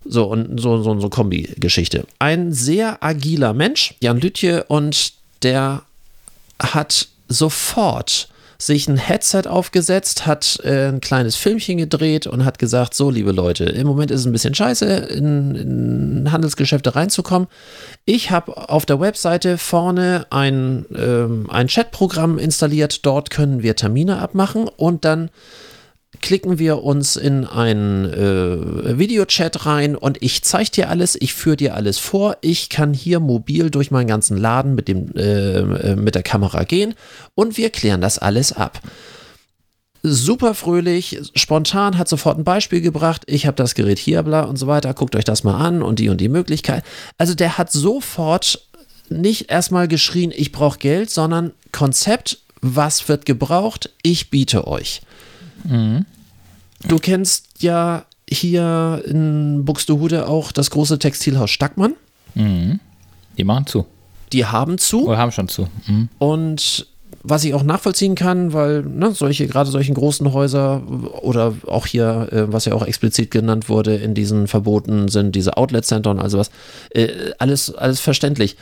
[0.07, 2.05] So, und so, so, so Kombi-Geschichte.
[2.19, 5.83] Ein sehr agiler Mensch, Jan Lütje, und der
[6.61, 12.95] hat sofort sich ein Headset aufgesetzt, hat äh, ein kleines Filmchen gedreht und hat gesagt,
[12.95, 17.49] so liebe Leute, im Moment ist es ein bisschen scheiße, in, in Handelsgeschäfte reinzukommen.
[18.05, 24.19] Ich habe auf der Webseite vorne ein, ähm, ein Chatprogramm installiert, dort können wir Termine
[24.19, 25.31] abmachen und dann
[26.21, 31.57] klicken wir uns in einen äh, Videochat rein und ich zeige dir alles, ich führe
[31.57, 32.37] dir alles vor.
[32.41, 36.65] Ich kann hier mobil durch meinen ganzen Laden mit, dem, äh, äh mit der Kamera
[36.65, 36.95] gehen
[37.35, 38.81] und wir klären das alles ab
[40.07, 43.23] super fröhlich, spontan, hat sofort ein Beispiel gebracht.
[43.27, 44.93] Ich habe das Gerät hier, bla und so weiter.
[44.93, 46.85] Guckt euch das mal an und die und die Möglichkeit.
[47.17, 48.69] Also der hat sofort
[49.09, 55.01] nicht erstmal geschrien, ich brauche Geld, sondern Konzept, was wird gebraucht, ich biete euch.
[55.65, 56.07] Mhm.
[56.87, 61.95] Du kennst ja hier in Buxtehude auch das große Textilhaus Stackmann.
[62.35, 62.81] Mhm.
[63.37, 63.87] Die machen zu.
[64.33, 65.07] Die haben zu.
[65.07, 65.69] Oder haben schon zu.
[65.87, 66.09] Mhm.
[66.19, 66.87] Und
[67.23, 70.83] was ich auch nachvollziehen kann, weil ne, solche, gerade solchen großen Häuser
[71.23, 75.57] oder auch hier, äh, was ja auch explizit genannt wurde, in diesen Verboten sind diese
[75.57, 76.51] Outlet-Center und also was,
[76.91, 78.57] äh, alles, alles verständlich.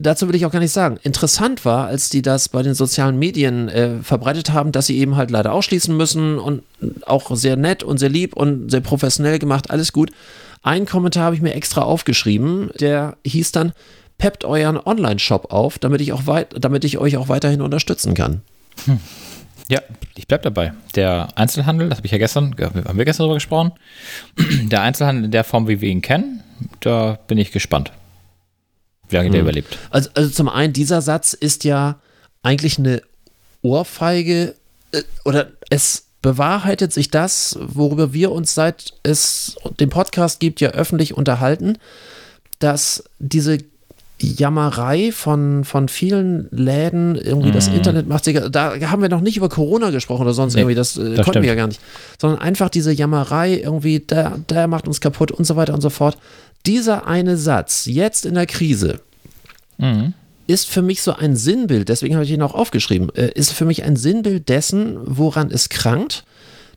[0.00, 0.98] Dazu will ich auch gar nicht sagen.
[1.02, 5.16] Interessant war, als die das bei den sozialen Medien äh, verbreitet haben, dass sie eben
[5.16, 6.62] halt leider ausschließen müssen und
[7.04, 10.12] auch sehr nett und sehr lieb und sehr professionell gemacht, alles gut.
[10.62, 13.72] Ein Kommentar habe ich mir extra aufgeschrieben, der hieß dann,
[14.18, 18.42] peppt euren Online-Shop auf, damit ich, auch weit, damit ich euch auch weiterhin unterstützen kann.
[18.84, 19.00] Hm.
[19.68, 19.80] Ja,
[20.16, 20.72] ich bleibe dabei.
[20.94, 23.72] Der Einzelhandel, das habe ich ja gestern, haben wir gestern darüber gesprochen,
[24.36, 26.42] der Einzelhandel in der Form, wie wir ihn kennen,
[26.80, 27.92] da bin ich gespannt,
[29.08, 29.32] wie lange hm.
[29.32, 29.78] der überlebt.
[29.90, 32.00] Also, also zum einen, dieser Satz ist ja
[32.42, 33.02] eigentlich eine
[33.62, 34.54] Ohrfeige
[34.92, 40.70] äh, oder es bewahrheitet sich das, worüber wir uns seit es den Podcast gibt, ja
[40.70, 41.78] öffentlich unterhalten,
[42.58, 43.58] dass diese
[44.20, 47.52] Jammerei von, von vielen Läden, irgendwie mm.
[47.52, 47.76] das mhm.
[47.76, 50.74] Internet macht sich, da haben wir noch nicht über Corona gesprochen oder sonst nee, irgendwie,
[50.74, 51.42] das, äh, das konnten stimmt.
[51.44, 51.80] wir ja gar nicht,
[52.20, 55.90] sondern einfach diese Jammerei irgendwie, der, der macht uns kaputt und so weiter und so
[55.90, 56.18] fort.
[56.66, 59.00] Dieser eine Satz, jetzt in der Krise,
[59.78, 60.08] mm.
[60.48, 63.64] ist für mich so ein Sinnbild, deswegen habe ich ihn auch aufgeschrieben, äh, ist für
[63.64, 66.24] mich ein Sinnbild dessen, woran es krankt,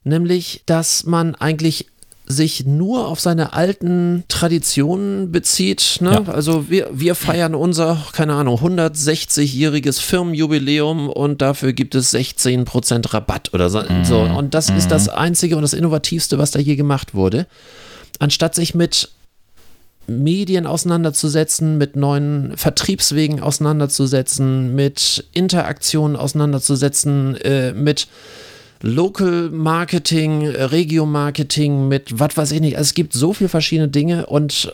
[0.03, 1.87] nämlich, dass man eigentlich
[2.25, 5.97] sich nur auf seine alten Traditionen bezieht.
[6.01, 6.23] Ne?
[6.25, 6.33] Ja.
[6.33, 13.53] Also wir, wir feiern unser, keine Ahnung, 160-jähriges Firmenjubiläum und dafür gibt es 16% Rabatt
[13.53, 13.81] oder so.
[13.81, 14.35] Mhm.
[14.35, 14.77] Und das mhm.
[14.77, 17.47] ist das Einzige und das Innovativste, was da je gemacht wurde.
[18.19, 19.09] Anstatt sich mit
[20.07, 28.07] Medien auseinanderzusetzen, mit neuen Vertriebswegen auseinanderzusetzen, mit Interaktionen auseinanderzusetzen, äh, mit
[28.81, 32.77] Local Marketing, Regio Marketing mit was weiß ich nicht.
[32.77, 34.73] Also es gibt so viele verschiedene Dinge und,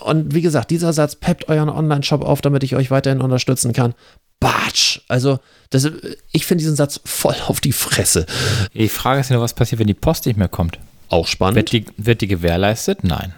[0.00, 3.94] und wie gesagt, dieser Satz peppt euren Online-Shop auf, damit ich euch weiterhin unterstützen kann.
[4.40, 5.00] Batsch!
[5.08, 5.38] Also,
[5.70, 5.90] das,
[6.30, 8.26] ich finde diesen Satz voll auf die Fresse.
[8.74, 10.78] Die Frage ja nur, was passiert, wenn die Post nicht mehr kommt?
[11.08, 11.56] Auch spannend.
[11.56, 13.02] Wird die, wird die gewährleistet?
[13.02, 13.32] Nein.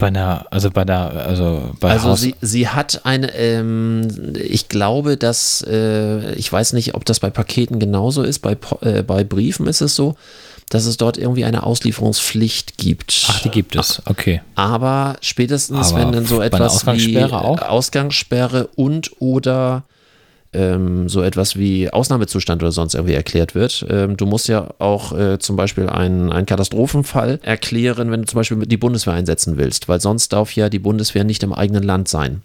[0.00, 5.16] Bei einer, also bei der, also bei Also sie, sie hat eine, ähm, ich glaube,
[5.16, 9.66] dass, äh, ich weiß nicht, ob das bei Paketen genauso ist, bei, äh, bei Briefen
[9.66, 10.16] ist es so,
[10.70, 13.26] dass es dort irgendwie eine Auslieferungspflicht gibt.
[13.28, 14.40] Ach, die gibt es, okay.
[14.54, 17.62] Aber spätestens, Aber wenn dann so etwas Ausgangssperre wie auch?
[17.62, 19.84] Ausgangssperre und oder
[20.52, 23.86] ähm, so etwas wie Ausnahmezustand oder sonst irgendwie erklärt wird.
[23.88, 28.38] Ähm, du musst ja auch äh, zum Beispiel einen, einen Katastrophenfall erklären, wenn du zum
[28.38, 32.08] Beispiel die Bundeswehr einsetzen willst, weil sonst darf ja die Bundeswehr nicht im eigenen Land
[32.08, 32.42] sein.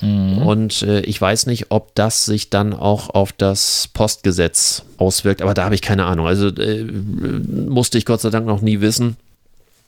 [0.00, 0.38] Mhm.
[0.38, 5.54] Und äh, ich weiß nicht, ob das sich dann auch auf das Postgesetz auswirkt, aber
[5.54, 6.26] da habe ich keine Ahnung.
[6.26, 9.16] Also äh, musste ich Gott sei Dank noch nie wissen.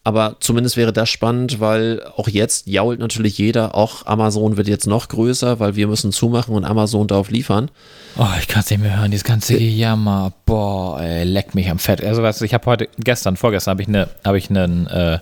[0.02, 4.86] Aber zumindest wäre das spannend, weil auch jetzt jault natürlich jeder, auch Amazon wird jetzt
[4.86, 7.70] noch größer, weil wir müssen zumachen und Amazon darf liefern.
[8.16, 10.32] Oh, ich kann es nicht mehr hören, dieses ganze Gejammer.
[10.46, 12.02] Boah, ey, leck mich am Fett.
[12.02, 15.18] Also weißt du, ich habe heute, gestern, vorgestern habe ich eine, habe ich ein äh,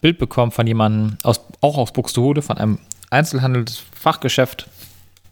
[0.00, 2.78] Bild bekommen von jemandem, aus, auch aus Buxtehude, von einem
[3.10, 4.68] Einzelhandelsfachgeschäft,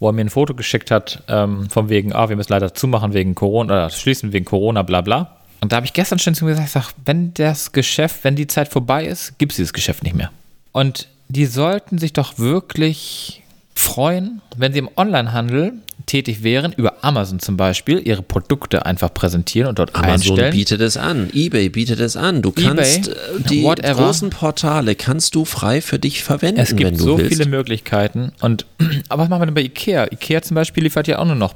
[0.00, 3.12] wo er mir ein Foto geschickt hat, ähm, von wegen, ah, wir müssen leider zumachen
[3.12, 5.39] wegen Corona, oder schließen wegen Corona, bla bla.
[5.60, 8.36] Und da habe ich gestern schon zu mir gesagt, ich sag, wenn das Geschäft, wenn
[8.36, 10.30] die Zeit vorbei ist, gibt es dieses Geschäft nicht mehr.
[10.72, 13.42] Und die sollten sich doch wirklich
[13.74, 15.74] freuen, wenn sie im Onlinehandel
[16.06, 20.52] tätig wären, über Amazon zum Beispiel, ihre Produkte einfach präsentieren und dort Amazon einstellen.
[20.52, 22.42] bietet es an, eBay bietet es an.
[22.42, 24.04] Du kannst eBay, äh, die whatever.
[24.04, 27.32] großen Portale kannst du frei für dich verwenden, es gibt wenn du so willst.
[27.32, 28.32] viele Möglichkeiten.
[28.40, 28.66] Und
[29.08, 30.12] aber was machen wir denn bei Ikea?
[30.12, 31.54] Ikea zum Beispiel liefert ja auch nur noch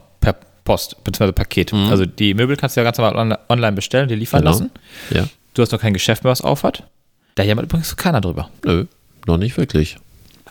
[0.64, 1.32] Post bzw.
[1.32, 1.72] Paket.
[1.72, 1.90] Mhm.
[1.90, 4.50] Also die Möbel kannst du ja ganz normal online bestellen, die liefern genau.
[4.52, 4.70] lassen.
[5.10, 5.28] Ja.
[5.54, 6.84] Du hast noch kein Geschäft mehr, was aufhat.
[7.34, 8.50] Da jammert übrigens keiner drüber.
[8.64, 8.86] Nö,
[9.26, 9.96] noch nicht wirklich.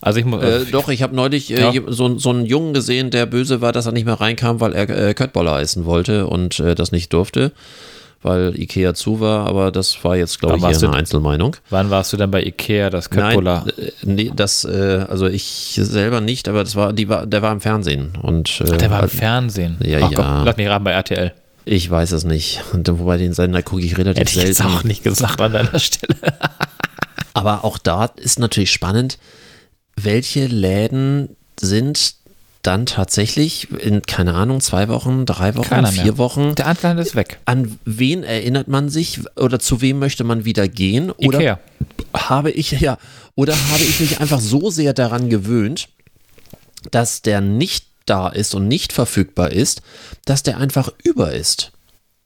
[0.01, 0.43] Also ich muss.
[0.43, 1.82] Äh, doch, ich habe neulich äh, ja.
[1.88, 4.89] so, so einen Jungen gesehen, der böse war, dass er nicht mehr reinkam, weil er
[4.89, 7.53] äh, Köttboller essen wollte und äh, das nicht durfte
[8.24, 11.55] weil Ikea zu war, aber das war jetzt, glaube ich, eher eine Einzelmeinung.
[11.69, 13.65] Wann warst du denn bei Ikea, das Köttbullar?
[13.65, 17.41] Nein, äh, nee, das, äh, also ich selber nicht, aber das war, die war, der
[17.41, 18.13] war im Fernsehen.
[18.21, 19.78] Und, Ach, der war im Fernsehen?
[19.84, 20.15] Ja, Ach, ja.
[20.15, 21.34] Komm, lass mich raten, bei RTL.
[21.65, 22.61] Ich weiß es nicht.
[22.74, 24.74] Und wobei den Sender gucke ich relativ Hätte ich selten.
[24.74, 26.15] auch nicht gesagt an deiner Stelle.
[27.34, 29.17] Aber auch da ist natürlich spannend,
[29.95, 32.15] welche Läden sind
[32.64, 36.18] dann tatsächlich in, keine Ahnung, zwei Wochen, drei Wochen, Keiner vier mehr.
[36.18, 36.55] Wochen.
[36.55, 37.39] Der Einzelhandel ist weg.
[37.45, 41.11] An wen erinnert man sich oder zu wem möchte man wieder gehen?
[41.11, 41.59] Oder Ikea.
[42.14, 42.97] habe ich ja
[43.36, 45.89] oder habe ich mich einfach so sehr daran gewöhnt,
[46.91, 49.82] dass der nicht da ist und nicht verfügbar ist,
[50.26, 51.72] dass der einfach über ist.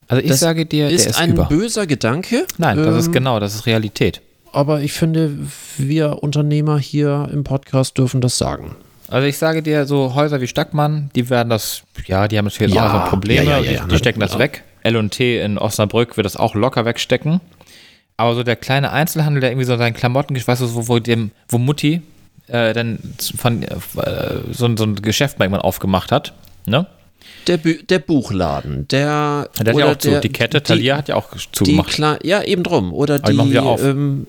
[0.07, 1.45] Also ich Das sage dir, ist ist ein über.
[1.45, 2.45] böser Gedanke.
[2.57, 4.21] Nein, das ist ähm, genau, das ist Realität.
[4.53, 5.37] Aber ich finde,
[5.77, 8.75] wir Unternehmer hier im Podcast dürfen das sagen.
[9.09, 12.73] Also ich sage dir, so Häuser wie Stackmann, die werden das, ja, die haben natürlich
[12.73, 14.63] Ja, auch so Probleme, ja, ja, die, die stecken das weg.
[14.83, 17.39] L&T in Osnabrück wird das auch locker wegstecken.
[18.17, 21.31] Aber so der kleine Einzelhandel, der irgendwie so seinen Klamotten, weißt du, wo, wo, dem,
[21.49, 22.01] wo Mutti
[22.47, 22.99] äh, dann
[23.35, 23.67] von, äh,
[24.51, 26.33] so, ein- so ein Geschäft mal irgendwann aufgemacht hat,
[26.65, 26.87] ne?
[27.47, 29.49] Der, Bü der Buchladen, der.
[29.59, 30.09] Der hat ja auch zu.
[30.09, 31.89] der- Die Kette Thalia hat ja auch zugemacht.
[31.89, 32.93] klar, ja, eben drum.
[32.93, 34.25] Oder die die, ähm,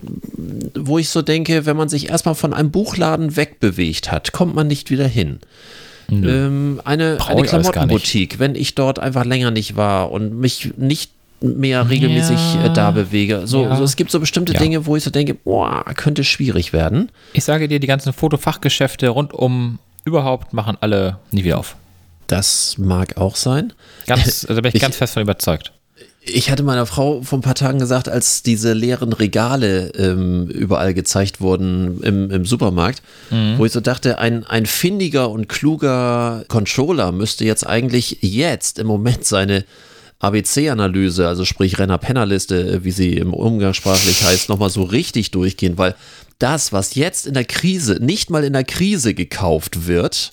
[0.76, 4.66] wo ich so denke, wenn man sich erstmal von einem Buchladen wegbewegt hat, kommt man
[4.68, 5.38] nicht wieder hin.
[6.10, 7.42] Ähm, eine Brauch eine.
[7.42, 11.10] Klamottenboutique, wenn ich dort einfach länger nicht war und mich nicht
[11.40, 12.64] mehr regelmäßig Ja.
[12.66, 13.42] äh, da bewege.
[13.44, 13.76] So, Ja.
[13.76, 14.58] so, es gibt so bestimmte Ja.
[14.58, 17.10] Dinge, wo ich so denke, boah, könnte schwierig werden.
[17.34, 21.76] Ich sage dir, die ganzen Fotofachgeschäfte rund um überhaupt machen alle nie wieder auf.
[22.28, 23.72] Das mag auch sein.
[24.06, 25.72] Ganz, da bin ich, Ich- ganz fest von überzeugt.
[26.30, 30.92] Ich hatte meiner Frau vor ein paar Tagen gesagt, als diese leeren Regale ähm, überall
[30.92, 33.00] gezeigt wurden im, im Supermarkt,
[33.56, 38.86] wo ich so dachte, ein, ein findiger und kluger Controller müsste jetzt eigentlich jetzt im
[38.86, 39.64] Moment seine
[40.18, 45.94] ABC-Analyse, also sprich Renner-Penner-Liste, wie sie im Umgangssprachlich heißt, nochmal so richtig durchgehen, weil
[46.38, 50.32] das, was jetzt in der Krise, nicht mal in der Krise gekauft wird,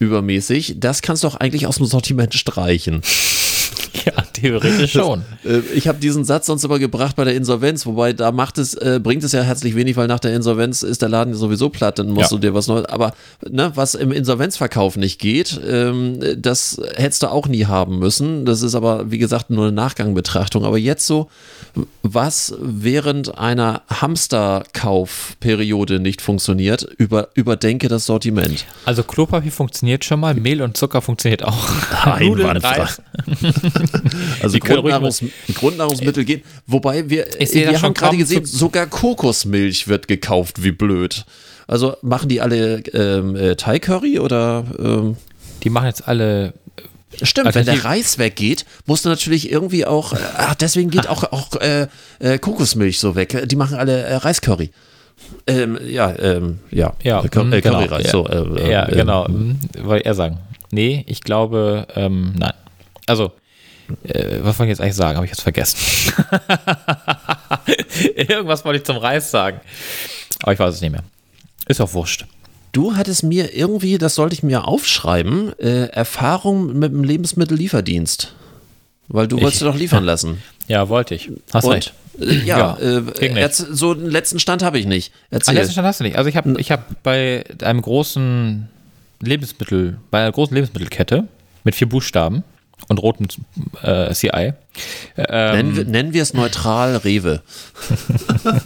[0.00, 3.02] übermäßig, das kannst du doch eigentlich aus dem Sortiment streichen.
[4.06, 5.22] Ja, theoretisch schon.
[5.44, 8.74] Äh, Ich habe diesen Satz sonst immer gebracht bei der Insolvenz, wobei da macht es,
[8.74, 11.98] äh, bringt es ja herzlich wenig, weil nach der Insolvenz ist der Laden sowieso platt,
[11.98, 12.36] dann musst Ja.
[12.36, 12.86] du dir was Neues.
[12.86, 13.12] Aber
[13.48, 18.44] ne, was im Insolvenzverkauf nicht geht, ähm, das hättest du auch nie haben müssen.
[18.44, 20.64] Das ist aber, wie gesagt, nur eine Nachgangbetrachtung.
[20.64, 21.28] Aber jetzt so,
[22.02, 28.64] was während einer Hamsterkaufperiode nicht funktioniert, über, überdenke das Sortiment.
[28.84, 31.68] Also Klopapier funktioniert schon mal, Mehl und Zucker funktioniert auch.
[32.04, 32.86] Einwandfrei.
[34.42, 35.22] Also Grundnahrungs
[35.54, 36.42] Grundnahrungsmittel gehen.
[36.66, 41.24] Wobei wir, wir haben gerade gesehen, sogar Kokosmilch wird gekauft, wie blöd.
[41.66, 45.16] Also machen die alle ähm, äh, Thai Curry oder ähm,
[45.62, 46.54] Die machen jetzt alle.
[47.22, 51.08] stimmt, Also wenn der Reis weggeht, musst du natürlich irgendwie auch, äh, ach, deswegen geht
[51.08, 51.86] auch, auch äh,
[52.18, 53.44] äh, Kokosmilch so weg.
[53.48, 54.70] Die machen alle äh, Reiscurry.
[55.46, 58.04] Ähm, ja, ähm, ja, Ja, äh, Cur mm, äh, genau, Curryreis.
[58.06, 58.10] ja.
[58.10, 59.28] So, äh, äh, ja, äh, genau.
[59.28, 60.38] mm, Wollte er sagen.
[60.72, 62.52] Nee, ich glaube, ähm, nein.
[63.06, 63.32] Also,
[64.04, 65.16] äh, was wollte ich jetzt eigentlich sagen?
[65.16, 65.76] Habe ich jetzt vergessen.
[68.16, 69.60] Irgendwas wollte ich zum Reis sagen.
[70.42, 71.02] Aber ich weiß es nicht mehr.
[71.66, 72.26] Ist auch wurscht.
[72.72, 78.32] Du hattest mir irgendwie, das sollte ich mir aufschreiben, äh, Erfahrung mit dem Lebensmittellieferdienst.
[79.08, 80.40] Weil du wolltest doch liefern lassen.
[80.68, 81.30] Ja, wollte ich.
[81.52, 81.92] Hast Und, recht.
[82.20, 85.12] äh, ja, Ja, äh, so einen letzten Stand habe ich nicht.
[85.30, 85.54] Erzähl.
[85.54, 86.16] letzten Stand hast du nicht.
[86.16, 88.68] Also ich habe ich hab bei einem großen
[89.20, 91.26] Lebensmittel, bei einer großen Lebensmittelkette
[91.64, 92.44] mit vier Buchstaben
[92.88, 93.26] und rotem
[93.82, 94.52] äh, CI.
[95.16, 97.42] Ähm, nennen, wir- nennen wir es neutral Rewe.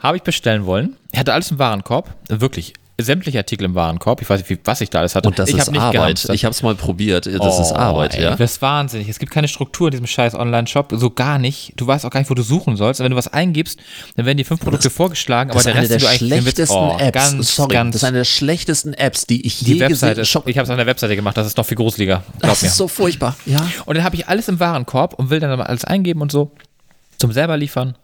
[0.00, 0.96] Habe ich bestellen wollen.
[1.12, 2.14] Er hatte alles im Warenkorb.
[2.28, 2.72] Wirklich.
[3.02, 4.22] Sämtliche Artikel im Warenkorb.
[4.22, 5.28] Ich weiß nicht, was ich da alles hatte.
[5.28, 5.92] Und das ich ist Arbeit.
[5.92, 6.34] gehamstert.
[6.34, 7.26] Ich habe es mal probiert.
[7.26, 8.30] Das ist Oh, Arbeit, ey, ja.
[8.36, 9.08] Das ist wahnsinnig.
[9.08, 10.92] Es gibt keine Struktur in diesem scheiß Online-Shop.
[10.96, 11.72] So gar nicht.
[11.76, 13.00] Du weißt auch gar nicht, wo du suchen sollst.
[13.00, 13.78] Und wenn du was eingibst,
[14.16, 16.42] dann werden dir fünf Produkte vorgeschlagen, aber Das ist der Rest, der du eigentlich willst,
[16.56, 17.12] schlechtesten oh, Apps.
[17.12, 20.10] Ganz, Sorry, ganz, das ist eine der schlechtesten Apps, die ich die je Webseite.
[20.12, 21.36] gesehen Ist, Shop- ich habe es auf der Webseite gemacht.
[21.36, 22.22] Das ist noch viel gruseliger.
[22.40, 22.68] Glaub Das mir.
[22.68, 23.36] ist so furchtbar.
[23.46, 23.66] Ja.
[23.86, 26.50] Und dann habe ich alles im Warenkorb und will dann mal alles eingeben und so
[27.18, 27.96] zum selber liefern.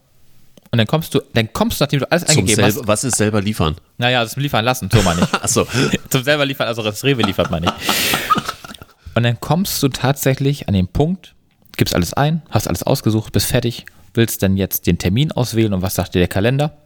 [0.70, 2.74] Und dann kommst du, dann kommst du, nachdem du alles Zum eingegeben hast.
[2.74, 3.76] selber, was ist selber liefern?
[3.98, 5.34] Naja, das liefern lassen, so meine ich.
[5.42, 5.66] Achso.
[6.10, 7.72] zum selber liefern, also das Rewe liefert meine ich.
[9.14, 11.34] Und dann kommst du tatsächlich an den Punkt,
[11.76, 15.82] gibst alles ein, hast alles ausgesucht, bist fertig, willst dann jetzt den Termin auswählen und
[15.82, 16.76] was sagt dir der Kalender?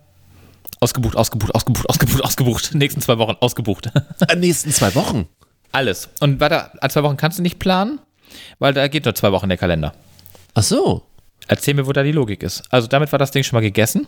[0.80, 2.74] Ausgebucht, ausgebucht, ausgebucht, ausgebucht, ausgebucht.
[2.74, 3.86] Nächsten zwei Wochen ausgebucht.
[4.20, 5.26] In den nächsten zwei Wochen.
[5.72, 6.08] Alles.
[6.20, 8.00] Und bei der, an zwei Wochen kannst du nicht planen,
[8.58, 9.92] weil da geht nur zwei Wochen der Kalender.
[10.54, 11.02] Ach so.
[11.50, 12.62] Erzähl mir, wo da die Logik ist.
[12.70, 14.06] Also damit war das Ding schon mal gegessen.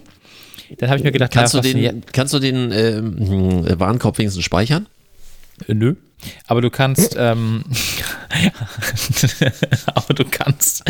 [0.78, 4.44] Dann habe ich mir gedacht, Kannst, na, du den, kannst du den hm, Warenkorb wenigstens
[4.44, 4.86] speichern?
[5.66, 5.96] Äh, Nö.
[6.46, 7.64] Aber du kannst, ähm,
[9.86, 10.84] aber du kannst,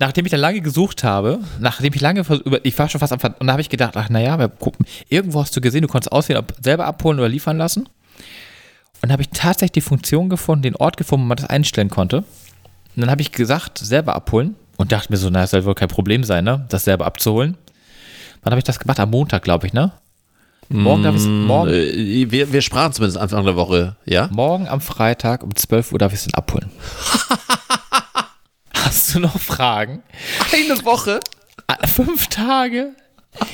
[0.00, 3.20] nachdem ich dann lange gesucht habe, nachdem ich lange über, ich war schon fast am,
[3.20, 5.88] Ver- und da habe ich gedacht, ach naja, wir gucken, irgendwo hast du gesehen, du
[5.88, 7.90] konntest auswählen, ob selber abholen oder liefern lassen.
[9.02, 12.24] Und habe ich tatsächlich die Funktion gefunden, den Ort gefunden, wo man das einstellen konnte.
[12.96, 15.74] Und dann habe ich gesagt, selber abholen und dachte mir so, na, das soll wohl
[15.74, 17.58] kein Problem sein, ne, das selber abzuholen.
[18.42, 18.98] Wann habe ich das gemacht?
[19.00, 19.92] Am Montag, glaube ich, ne?
[20.70, 24.28] Morgen darf ich morgen, Äh, wir, wir sprachen zumindest Anfang der Woche, ja?
[24.30, 26.70] morgen am Freitag um 12 Uhr darf ich es dann abholen.
[28.74, 30.02] Hast du noch Fragen?
[30.52, 31.20] Eine Woche?
[31.66, 32.92] Ah, Fünf Tage?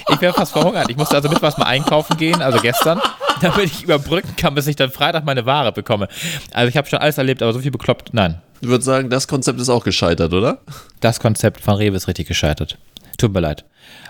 [0.08, 0.88] Ich wäre fast verhungert.
[0.90, 3.00] Ich musste also mittwochs mal einkaufen gehen, also gestern,
[3.40, 6.08] damit ich überbrücken kann, bis ich dann Freitag meine Ware bekomme.
[6.52, 8.40] Also ich habe schon alles erlebt, aber so viel bekloppt, nein.
[8.60, 10.58] Ich würde sagen, das Konzept ist auch gescheitert, oder?
[11.00, 12.78] Das Konzept von Rewe ist richtig gescheitert.
[13.18, 13.64] Tut mir leid.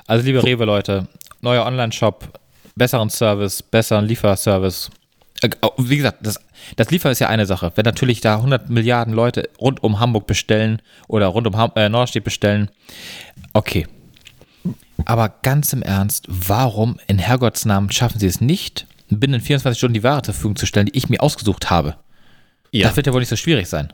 [0.06, 1.08] Also liebe Rewe-Leute,
[1.40, 2.38] neuer Online-Shop,
[2.76, 4.90] besseren Service, besseren Lieferservice.
[5.42, 6.40] Äh, Wie gesagt, das,
[6.76, 7.72] das Liefern ist ja eine Sache.
[7.74, 11.88] Wenn natürlich da 100 Milliarden Leute rund um Hamburg bestellen oder rund um Ham äh,
[11.88, 12.70] Norderstedt bestellen,
[13.52, 13.86] okay.
[15.04, 19.94] Aber ganz im Ernst, warum in Herrgotts Namen schaffen sie es nicht, binnen 24 Stunden
[19.94, 21.96] die Ware zur Verfügung zu stellen, die ich mir ausgesucht habe?
[22.88, 23.92] Das wird ja wohl nicht so schwierig sein.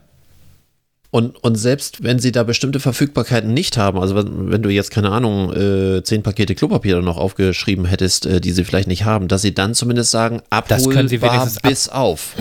[1.12, 4.92] Und, und selbst wenn sie da bestimmte Verfügbarkeiten nicht haben, also wenn, wenn du jetzt,
[4.92, 9.26] keine Ahnung, äh, zehn Pakete Klopapier noch aufgeschrieben hättest, äh, die sie vielleicht nicht haben,
[9.26, 12.36] dass sie dann zumindest sagen, Das können sie abholbar wenigstens ab- bis auf.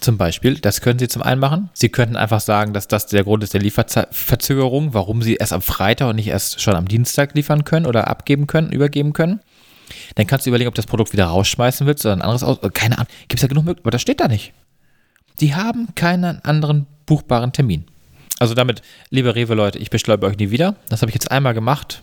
[0.00, 1.70] Zum Beispiel, das können Sie zum einen machen.
[1.72, 5.62] Sie könnten einfach sagen, dass das der Grund ist der Lieferverzögerung, warum Sie erst am
[5.62, 9.40] Freitag und nicht erst schon am Dienstag liefern können oder abgeben können, übergeben können.
[10.16, 12.58] Dann kannst du überlegen, ob du das Produkt wieder rausschmeißen willst oder ein anderes aus.
[12.74, 13.08] Keine Ahnung.
[13.28, 14.52] Gibt es ja genug Möglichkeiten, aber das steht da nicht.
[15.40, 17.84] Die haben keinen anderen buchbaren Termin.
[18.38, 20.76] Also damit, liebe Rewe-Leute, ich bestelle euch nie wieder.
[20.88, 22.02] Das habe ich jetzt einmal gemacht.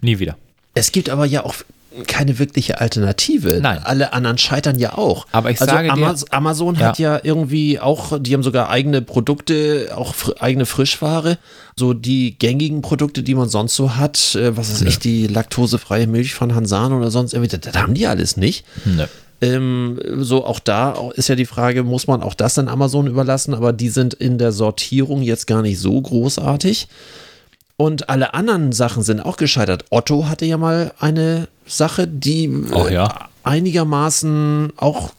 [0.00, 0.36] Nie wieder.
[0.74, 1.54] Es gibt aber ja auch
[2.06, 3.58] keine wirkliche Alternative.
[3.60, 3.80] Nein.
[3.82, 5.26] Alle anderen scheitern ja auch.
[5.32, 9.02] Aber ich also sage dir- Amaz Amazon hat ja irgendwie auch, die haben sogar eigene
[9.02, 11.38] Produkte, auch fr eigene Frischware.
[11.76, 16.06] So die gängigen Produkte, die man sonst so hat, äh, was weiß ich, die laktosefreie
[16.06, 18.64] Milch von Hansan oder sonst irgendwie, das, das haben die alles nicht.
[18.84, 19.06] Nö.
[19.42, 23.54] Ähm, so auch da ist ja die Frage, muss man auch das dann Amazon überlassen,
[23.54, 26.88] aber die sind in der Sortierung jetzt gar nicht so großartig.
[27.80, 29.86] Und alle anderen Sachen sind auch gescheitert.
[29.88, 33.30] Otto hatte ja mal eine Sache, die Oh ja.
[33.42, 35.12] einigermaßen auch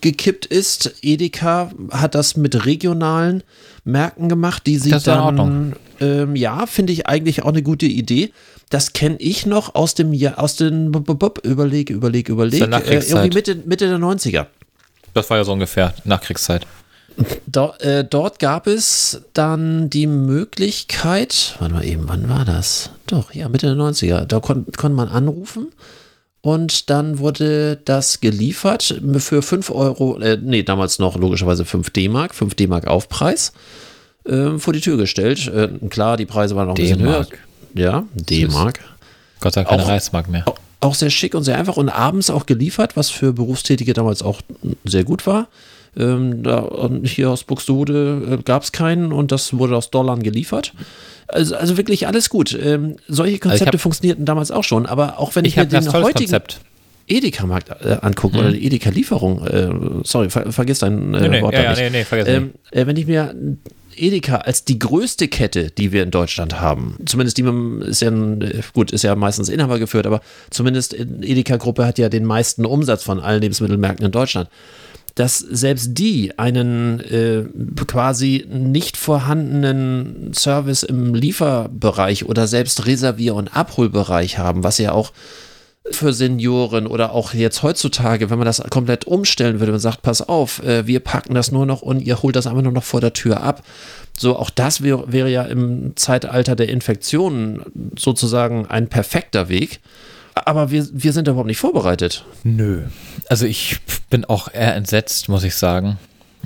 [0.00, 0.94] gekippt ist.
[1.02, 3.42] Edeka hat das mit regionalen
[3.84, 7.84] Märkten gemacht, die sie Das in dann, ähm, ja, finde ich eigentlich auch eine gute
[7.84, 8.32] Idee.
[8.70, 12.62] Das kenne ich noch aus dem Jahr, aus den, b- b- b- überleg, überleg, überleg,
[12.62, 14.46] äh, irgendwie Mitte, Mitte der 90er.
[15.12, 16.66] Das war ja so ungefähr Nachkriegszeit.
[17.46, 22.90] Do, äh, dort gab es dann die Möglichkeit, warte mal eben, wann war das?
[23.06, 24.26] Doch, ja, Mitte der 90er.
[24.26, 25.68] Da kon, konnte man anrufen
[26.42, 32.34] und dann wurde das geliefert für 5 Euro, äh, nee, damals noch logischerweise 5 D-Mark,
[32.34, 33.52] 5 D-Mark Aufpreis,
[34.24, 35.46] äh, vor die Tür gestellt.
[35.48, 37.24] Äh, klar, die Preise waren noch ein bisschen höher.
[37.24, 37.38] D-Mark.
[37.74, 38.80] Ja, D-Mark.
[39.40, 40.44] Gott sei Dank keine Auch- Reismark mehr.
[40.80, 44.42] Auch sehr schick und sehr einfach und abends auch geliefert, was für Berufstätige damals auch
[44.84, 45.48] sehr gut war.
[45.98, 50.18] Ähm, da, und hier aus Buxtehude äh, gab es keinen und das wurde aus Dollar
[50.18, 50.74] geliefert.
[51.28, 52.56] Also, also wirklich alles gut.
[52.60, 55.92] Ähm, solche Konzepte hab- funktionierten damals auch schon, aber auch wenn ich, Ich mir den
[55.92, 56.60] heutigen Konzept.
[57.08, 59.70] Edeka-Markt äh, angucke oder die Edeka-Lieferung, äh,
[60.04, 61.80] sorry, ver vergiss dein äh, Nee, nee, Wort ja, da ja, nicht.
[61.92, 63.34] nee, nee, vergiss ähm, äh, Wenn ich mir
[63.96, 67.44] Edeka als die größte Kette, die wir in Deutschland haben, zumindest die
[67.86, 70.20] ist ja äh, gut, ist ja meistens Inhaber geführt, aber
[70.50, 74.48] zumindest in Edeka-Gruppe hat ja den meisten Umsatz von allen Lebensmittelmärkten in Deutschland.
[75.16, 77.44] Dass selbst die einen äh,
[77.86, 85.12] quasi nicht vorhandenen Service im Lieferbereich oder selbst Reservier- und Abholbereich haben, was ja auch
[85.90, 90.26] für Senioren oder auch jetzt heutzutage, wenn man das komplett umstellen würde und sagt, pass
[90.26, 93.00] auf, äh, wir packen das nur noch und ihr holt das einfach nur noch vor
[93.00, 93.62] der Tür ab.
[94.18, 97.62] So, auch das wäre wäre ja im Zeitalter der Infektionen
[97.98, 99.80] sozusagen ein perfekter Weg.
[100.44, 102.24] Aber wir, wir sind da überhaupt nicht vorbereitet.
[102.44, 102.82] Nö.
[103.28, 103.78] Also ich
[104.10, 105.98] bin auch eher entsetzt, muss ich sagen.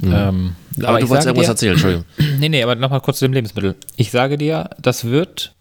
[0.03, 0.85] Ähm, Mhm.
[0.87, 2.05] Aber, ich du wolltest irgendwas dir, erzählen, Entschuldigung.
[2.39, 3.75] Nee, nee, aber nochmal kurz zu dem Lebensmittel.
[3.97, 5.53] Ich sage dir, das wird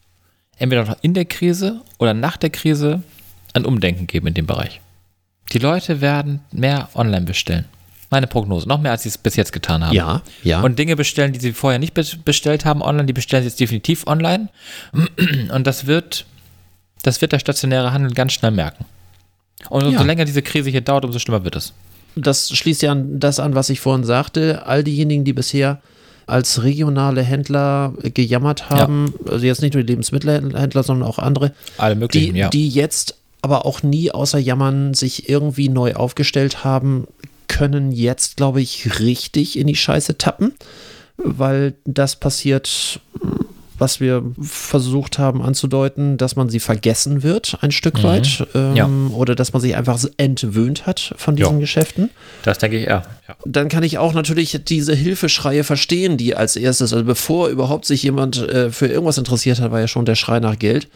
[0.58, 3.02] entweder noch in der Krise oder nach der Krise
[3.54, 4.80] ein Umdenken geben in dem Bereich.
[5.52, 7.66] Die Leute werden mehr online bestellen.
[8.12, 8.68] Meine Prognose.
[8.68, 9.94] Noch mehr, als sie es bis jetzt getan haben.
[9.96, 10.62] Ja, ja.
[10.62, 13.60] Und Dinge bestellen, die sie vorher nicht be- bestellt haben online, die bestellen sie jetzt
[13.60, 14.50] definitiv online.
[15.54, 16.26] Und das wird,
[17.04, 18.86] das wird der stationäre Handel ganz schnell merken.
[19.70, 20.04] Und umso Ja.
[20.06, 21.74] länger diese Krise hier dauert, umso schlimmer wird es.
[22.16, 24.66] das schließt ja an das an, was ich vorhin sagte.
[24.66, 25.80] All diejenigen, die bisher
[26.28, 31.96] als regionale Händler gejammert haben, also jetzt nicht nur die Lebensmittelhändler, sondern auch andere, Alle
[31.96, 32.50] die, möglichen, ja.
[32.50, 37.08] die jetzt aber auch nie außer Jammern sich irgendwie neu aufgestellt haben,
[37.48, 40.54] können jetzt, glaube ich, richtig in die Scheiße tappen,
[41.18, 43.00] weil das passiert
[43.80, 48.04] was wir versucht haben anzudeuten, dass man sie vergessen wird, ein Stück Mhm.
[48.04, 48.48] weit.
[48.54, 48.90] Ähm, Ja.
[49.14, 51.60] Oder dass man sich einfach entwöhnt hat von diesen Ja.
[51.60, 52.10] Geschäften.
[52.44, 53.04] Das denke ich eher.
[53.28, 53.36] Ja.
[53.46, 58.04] Dann kann ich auch natürlich diese Hilfeschreie verstehen, die als erstes, also bevor überhaupt sich
[58.04, 60.88] jemand äh, für irgendwas interessiert hat, war ja schon der Schrei nach Geld.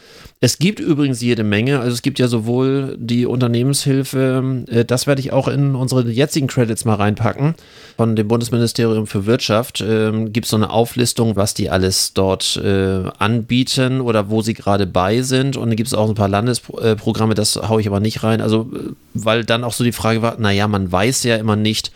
[0.44, 5.22] Es gibt übrigens jede Menge, also es gibt ja sowohl die Unternehmenshilfe, äh, das werde
[5.22, 7.56] ich auch in unsere jetzigen Credits mal reinpacken,
[7.96, 12.58] von dem Bundesministerium für Wirtschaft, ähm, gibt es so eine Auflistung, was die alles dort
[12.58, 16.28] äh, anbieten oder wo sie gerade bei sind und dann gibt es auch ein paar
[16.28, 20.22] Landesprogramme, das haue ich aber nicht rein, also äh, weil dann auch so die Frage
[20.22, 21.94] war, naja, man weiß ja immer nicht,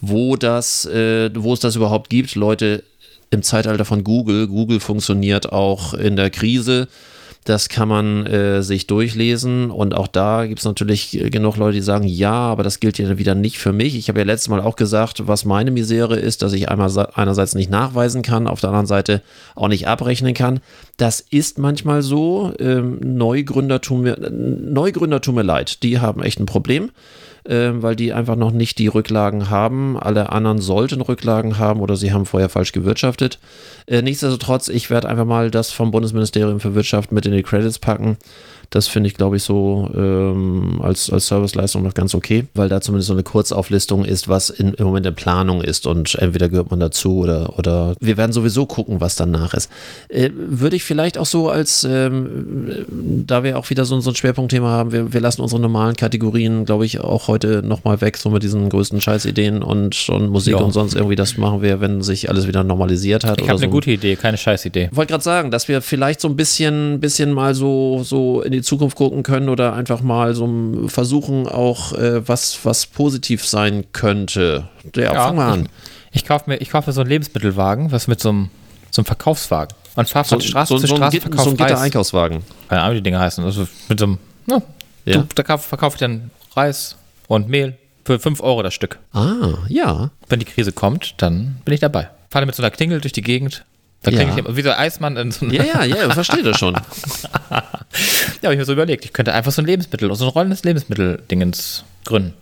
[0.00, 2.34] wo das, wo es das überhaupt gibt.
[2.34, 2.82] Leute,
[3.30, 6.88] im Zeitalter von Google, Google funktioniert auch in der Krise.
[7.44, 11.74] Das kann man äh, sich durchlesen und auch da gibt es natürlich äh, genug Leute,
[11.74, 13.96] die sagen, ja, aber das gilt ja wieder nicht für mich.
[13.96, 17.54] Ich habe ja letztes Mal auch gesagt, was meine Misere ist, dass ich einmal einerseits
[17.54, 19.20] nicht nachweisen kann, auf der anderen Seite
[19.54, 20.60] auch nicht abrechnen kann.
[20.96, 22.52] Das ist manchmal so.
[22.58, 26.90] Ähm, Neugründer, tun mir, Neugründer tun mir leid, die haben echt ein Problem
[27.44, 29.98] äh, weil die einfach noch nicht die Rücklagen haben.
[29.98, 33.38] Alle anderen sollten Rücklagen haben oder sie haben vorher falsch gewirtschaftet.
[33.86, 37.78] Äh, nichtsdestotrotz, ich werde einfach mal das vom Bundesministerium für Wirtschaft mit in die Credits
[37.78, 38.16] packen.
[38.74, 42.80] Das finde ich, glaube ich, so ähm, als, als Serviceleistung noch ganz okay, weil da
[42.80, 46.72] zumindest so eine Kurzauflistung ist, was in, im Moment in Planung ist und entweder gehört
[46.72, 49.70] man dazu oder, oder wir werden sowieso gucken, was danach ist.
[50.08, 52.84] Äh, würde ich vielleicht auch so als, ähm,
[53.28, 56.64] da wir auch wieder so, so ein Schwerpunktthema haben, wir, wir lassen unsere normalen Kategorien,
[56.64, 60.58] glaube ich, auch heute nochmal weg, so mit diesen größten Scheißideen und, und Musik Ja.
[60.58, 63.40] und sonst irgendwie, das machen wir, wenn sich alles wieder normalisiert hat.
[63.40, 63.70] Ich habe eine so.
[63.70, 64.88] gute Idee, keine Scheißidee.
[64.90, 68.50] Ich wollte gerade sagen, dass wir vielleicht so ein bisschen, bisschen mal so, so in
[68.50, 70.48] die Zukunft gucken können oder einfach mal so
[70.88, 74.68] versuchen auch, äh, was, was positiv sein könnte.
[74.96, 75.68] Ja, fang mal an.
[76.10, 78.50] Ich, ich kaufe mir, ich kauf mir so einen Lebensmittelwagen, was mit so einem,
[78.90, 79.76] so einem Verkaufswagen.
[79.96, 81.56] Man fährt von Straße so, zu so, ein Straße, so ein.
[81.56, 82.42] Gitter-Einkaufswagen.
[82.68, 83.44] Keine Ahnung, wie die Dinger heißen.
[83.44, 84.60] Also mit so einem, ja,
[85.04, 85.18] Ja.
[85.18, 86.96] Du, da kauf- verkaufe ich dann Reis
[87.28, 88.98] und Mehl für 5 Euro das Stück.
[89.12, 90.10] Ah, ja.
[90.28, 92.10] Wenn die Krise kommt, dann bin ich dabei.
[92.30, 93.64] Fahre mit so einer Klingel durch die Gegend.
[94.02, 94.18] Da Ja.
[94.18, 96.42] klingel ich immer, wie so ein Eismann in so einer, Ja, ja, ja, ich verstehe
[96.42, 96.74] das schon.
[98.44, 100.64] Ja, habe ich mir so überlegt, ich könnte einfach so ein Lebensmittel, so ein rollendes
[100.64, 102.34] Lebensmittel-Dingens gründen.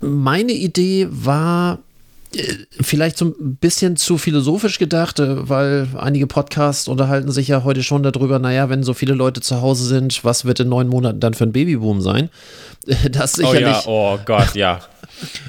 [0.00, 1.80] Meine Idee war
[2.34, 7.62] äh, vielleicht so ein bisschen zu philosophisch gedacht, äh, weil einige Podcasts unterhalten sich ja
[7.62, 10.88] heute schon darüber, naja, wenn so viele Leute zu Hause sind, was wird in neun
[10.88, 12.30] Monaten dann für ein Babyboom sein?
[13.12, 13.60] Das Oh sicherlich.
[13.62, 14.80] ja, oh Gott, ja.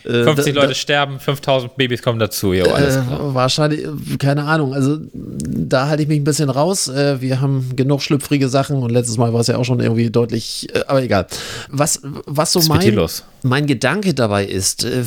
[0.03, 3.87] Äh, 50 da- Leute sterben, 5000 Babys kommen dazu, jo, alles Äh, wahrscheinlich,
[4.19, 4.73] keine Ahnung.
[4.73, 6.87] Also da halte ich mich ein bisschen raus.
[6.87, 10.09] Äh, wir haben genug schlüpfrige Sachen und letztes Mal war es ja auch schon irgendwie
[10.09, 11.27] deutlich, äh, aber egal.
[11.69, 12.99] Was, was so mein,
[13.43, 15.03] mein Gedanke dabei ist, äh,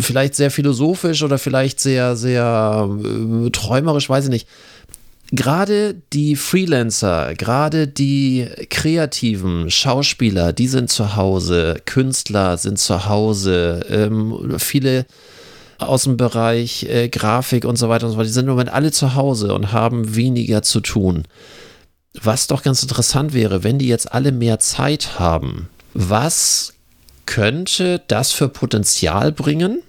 [0.00, 2.88] vielleicht sehr philosophisch oder vielleicht sehr, sehr
[3.52, 4.48] träumerisch, weiß ich nicht.
[5.30, 13.84] Gerade die Freelancer, gerade die kreativen Schauspieler, die sind zu Hause, Künstler sind zu Hause,
[13.90, 15.04] ähm, viele
[15.76, 18.72] aus dem Bereich äh, Grafik und so weiter und so weiter, die sind im Moment
[18.72, 21.24] alle zu Hause und haben weniger zu tun.
[22.14, 26.72] Was doch ganz interessant wäre, wenn die jetzt alle mehr Zeit haben, was
[27.26, 29.82] könnte das für Potenzial bringen?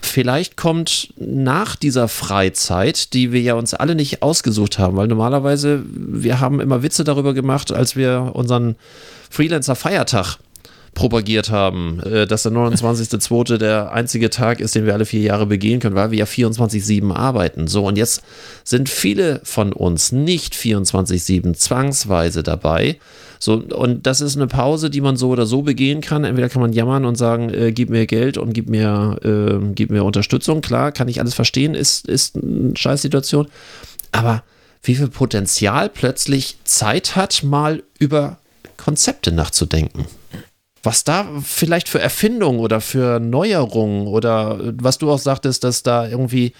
[0.00, 5.82] Vielleicht kommt nach dieser Freizeit, die wir ja uns alle nicht ausgesucht haben, weil normalerweise,
[5.86, 8.76] wir haben immer Witze darüber gemacht, als wir unseren
[9.30, 10.38] Freelancer-Feiertag
[10.98, 13.56] propagiert haben, äh, dass der 29.02.
[13.56, 17.14] der einzige Tag ist, den wir alle vier Jahre begehen können, weil wir ja 24-7
[17.14, 17.68] arbeiten.
[17.68, 18.22] So, und jetzt
[18.64, 22.98] sind viele von uns nicht 24-7 zwangsweise dabei.
[23.38, 26.24] So, und das ist eine Pause, die man so oder so begehen kann.
[26.24, 29.90] Entweder kann man jammern und sagen, äh, gib mir Geld und gib mir, äh, gib
[29.90, 30.62] mir Unterstützung.
[30.62, 33.46] Klar, kann ich alles verstehen, ist, ist eine Scheißsituation.
[34.10, 34.42] Aber
[34.82, 38.38] wie viel Potenzial plötzlich Zeit hat, mal über
[38.76, 40.06] Konzepte nachzudenken
[40.82, 46.08] was da vielleicht für Erfindungen oder für Neuerungen oder was du auch sagtest, dass da
[46.08, 46.52] irgendwie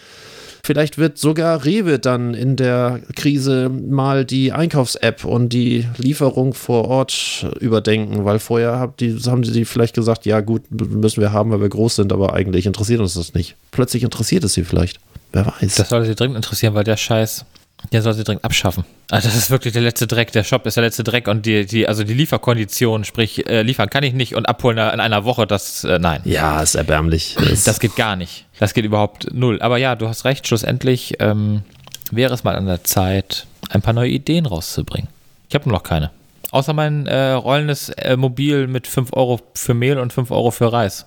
[0.64, 6.86] vielleicht wird sogar Rewe dann in der Krise mal die Einkaufs-App und die Lieferung vor
[6.86, 11.50] Ort überdenken, weil vorher hab die, haben sie vielleicht gesagt, ja gut, müssen wir haben,
[11.50, 13.56] weil wir groß sind, aber eigentlich interessiert uns das nicht.
[13.70, 15.00] Plötzlich interessiert es sie vielleicht.
[15.32, 15.76] Wer weiß.
[15.76, 17.44] Das sollte sie dringend interessieren, weil der Scheiß,
[17.92, 18.84] der sollte sie dringend abschaffen.
[19.10, 20.32] Also das ist wirklich der letzte Dreck.
[20.32, 23.88] Der Shop ist der letzte Dreck und die, die also die Lieferkondition, sprich äh, liefern
[23.88, 26.20] kann ich nicht und abholen in einer Woche, das äh, nein.
[26.24, 27.36] ja, ist erbärmlich.
[27.48, 28.44] Das, Das geht gar nicht.
[28.58, 29.62] Das geht überhaupt null.
[29.62, 31.62] Aber ja, du hast recht, schlussendlich ähm,
[32.10, 35.08] wäre es mal an der Zeit, ein paar neue Ideen rauszubringen.
[35.48, 36.10] Ich habe nur noch keine.
[36.50, 40.72] Außer mein äh, rollendes äh, Mobil mit 5 Euro für Mehl und 5 Euro für
[40.72, 41.06] Reis.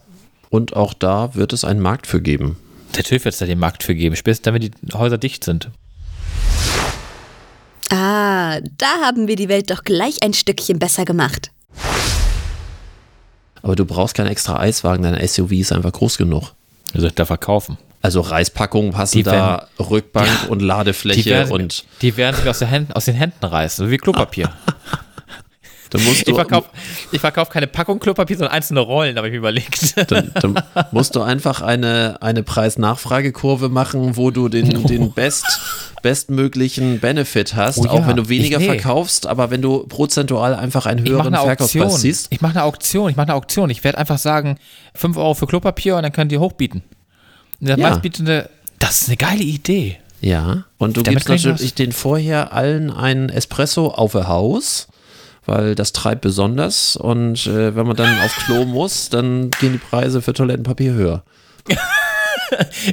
[0.49, 2.57] und auch da wird es einen Markt für geben.
[2.95, 5.69] Natürlich wird es da den Markt für geben, spätestens dann, wenn die Häuser dicht sind.
[7.89, 11.51] Ah, da haben wir die Welt doch gleich ein Stückchen besser gemacht.
[13.61, 16.53] Aber du brauchst keinen extra Eiswagen, dein SUV ist einfach groß genug.
[16.93, 17.77] Also da verkaufen.
[18.01, 20.49] Also Reispackungen passen Die da, Rückbank Ja.
[20.49, 22.63] und Ladefläche Die werden, und die werden sich aus,
[22.93, 24.49] aus den Händen reißen, so wie Klopapier.
[25.91, 26.69] dann musst Ich du, verkaufe
[27.11, 29.93] ich verkauf keine Packung Klopapier, sondern einzelne Rollen, habe ich mir überlegt.
[30.11, 35.59] dann, dann musst du einfach eine, eine Preis-Nachfrage-Kurve machen, wo du den, den best,
[36.01, 38.73] bestmöglichen Benefit hast, Oh ja, auch wenn du weniger ich- nee.
[38.79, 42.27] verkaufst, aber wenn du prozentual einfach einen höheren Verkaufspreis ziehst.
[42.31, 43.09] Ich mache eine Auktion.
[43.09, 43.69] Ich mache eine Auktion.
[43.69, 44.57] Ich werde einfach sagen,
[44.95, 46.81] 5 Euro für Klopapier und dann können die hochbieten.
[47.59, 47.89] Der Ja.
[47.89, 49.97] meistbietende, das ist eine geile Idee.
[50.21, 54.87] Ja, und du Damit gibst natürlich den vorher allen einen Espresso auf ihr Haus,
[55.51, 56.95] weil das treibt besonders.
[56.95, 61.23] Und äh, wenn man dann auf Klo muss, dann gehen die Preise für Toilettenpapier höher.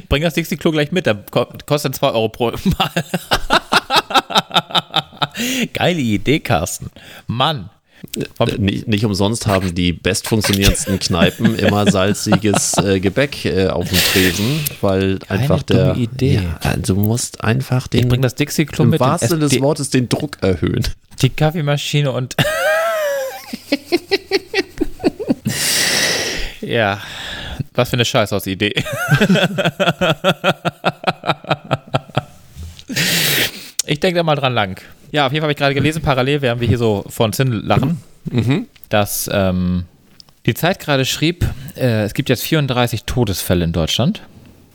[0.09, 2.91] Bring das Dixie-Klo gleich mit, ko- kostet 2 Euro pro Mal.
[5.73, 6.89] Geile Idee, Carsten.
[7.27, 7.69] Mann.
[8.39, 13.97] Äh, Nicht, nicht umsonst haben die bestfunktionierendsten Kneipen immer salziges äh, Gebäck äh, auf dem
[13.97, 15.95] Tresen, weil einfach der.
[15.97, 16.35] Idee.
[16.35, 18.07] Ja, also du musst einfach Ich den.
[18.09, 20.83] bring das Dixie-Klo Im mit, den wahrsten des Wortes den Druck erhöhen.
[21.21, 22.35] Die Kaffeemaschine und.
[26.61, 27.01] ja.
[27.73, 28.73] Was für eine Scheißhaus-Idee.
[33.85, 34.81] ich denke da mal dran lang.
[35.11, 37.51] Ja, auf jeden Fall habe ich gerade gelesen, parallel während wir hier so von Sinn
[37.51, 38.01] lachen,
[38.89, 39.85] dass ähm,
[40.45, 41.45] die Zeit gerade schrieb,
[41.75, 44.21] äh, es gibt jetzt 34 Todesfälle in Deutschland.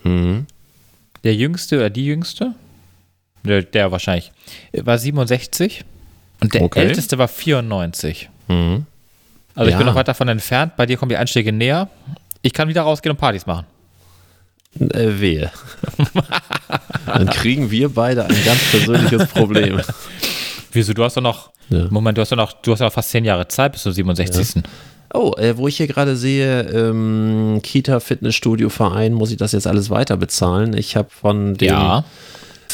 [0.02, 0.46] Mhm.
[1.24, 2.54] Der jüngste oder die jüngste,
[3.44, 4.32] der, der wahrscheinlich,
[4.72, 5.84] war 67
[6.40, 6.80] und der Okay.
[6.80, 8.28] älteste war 94.
[8.48, 8.86] Mhm.
[9.54, 9.78] Also ich Ja.
[9.78, 11.88] bin noch weit davon entfernt, bei dir kommen die Einschläge näher.
[12.42, 13.66] Ich kann wieder rausgehen und Partys machen.
[14.80, 15.50] Äh, wehe.
[17.06, 19.80] Dann kriegen wir beide ein ganz persönliches Problem.
[20.72, 21.86] Wieso, du hast doch noch, Ja.
[21.90, 23.92] Moment, du hast doch noch, du hast ja noch fast 10 Jahre Zeit bis zum
[23.92, 24.62] 67.
[25.14, 29.66] Oh, äh, wo ich hier gerade sehe, ähm, Kita Fitnessstudio Verein, muss ich das jetzt
[29.68, 30.76] alles weiter bezahlen?
[30.76, 32.04] Ich habe von dem Ja.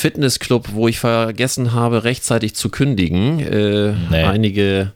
[0.01, 3.41] Fitnessclub, wo ich vergessen habe, rechtzeitig zu kündigen.
[3.41, 4.25] Äh, Nee.
[4.25, 4.93] Einige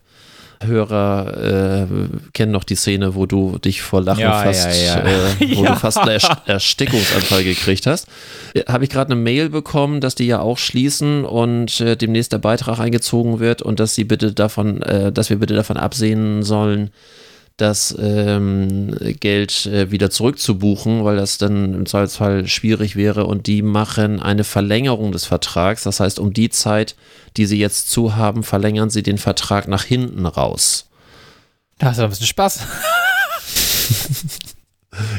[0.63, 1.87] Hörer äh,
[2.33, 5.29] kennen noch die Szene, wo du dich vor Lachen Ja, fast, ja, ja.
[5.41, 8.09] Äh, wo du fast einen Erst Erstickungsanfall gekriegt hast.
[8.55, 12.33] Äh, habe ich gerade eine Mail bekommen, dass die ja auch schließen und äh, demnächst
[12.33, 16.43] der Beitrag eingezogen wird und dass sie bitte davon, äh, dass wir bitte davon absehen
[16.43, 16.91] sollen,
[17.57, 23.27] das ähm, Geld äh, wieder zurückzubuchen, weil das dann im Zweifelsfall schwierig wäre.
[23.27, 25.85] Und die machen eine Verlängerung des Vertrags.
[25.85, 26.97] Das heißt, um die Zeit,
[27.37, 30.89] die sie jetzt zu haben, verlängern sie den Vertrag nach hinten raus.
[31.79, 32.61] Da hast du ein bisschen Spaß.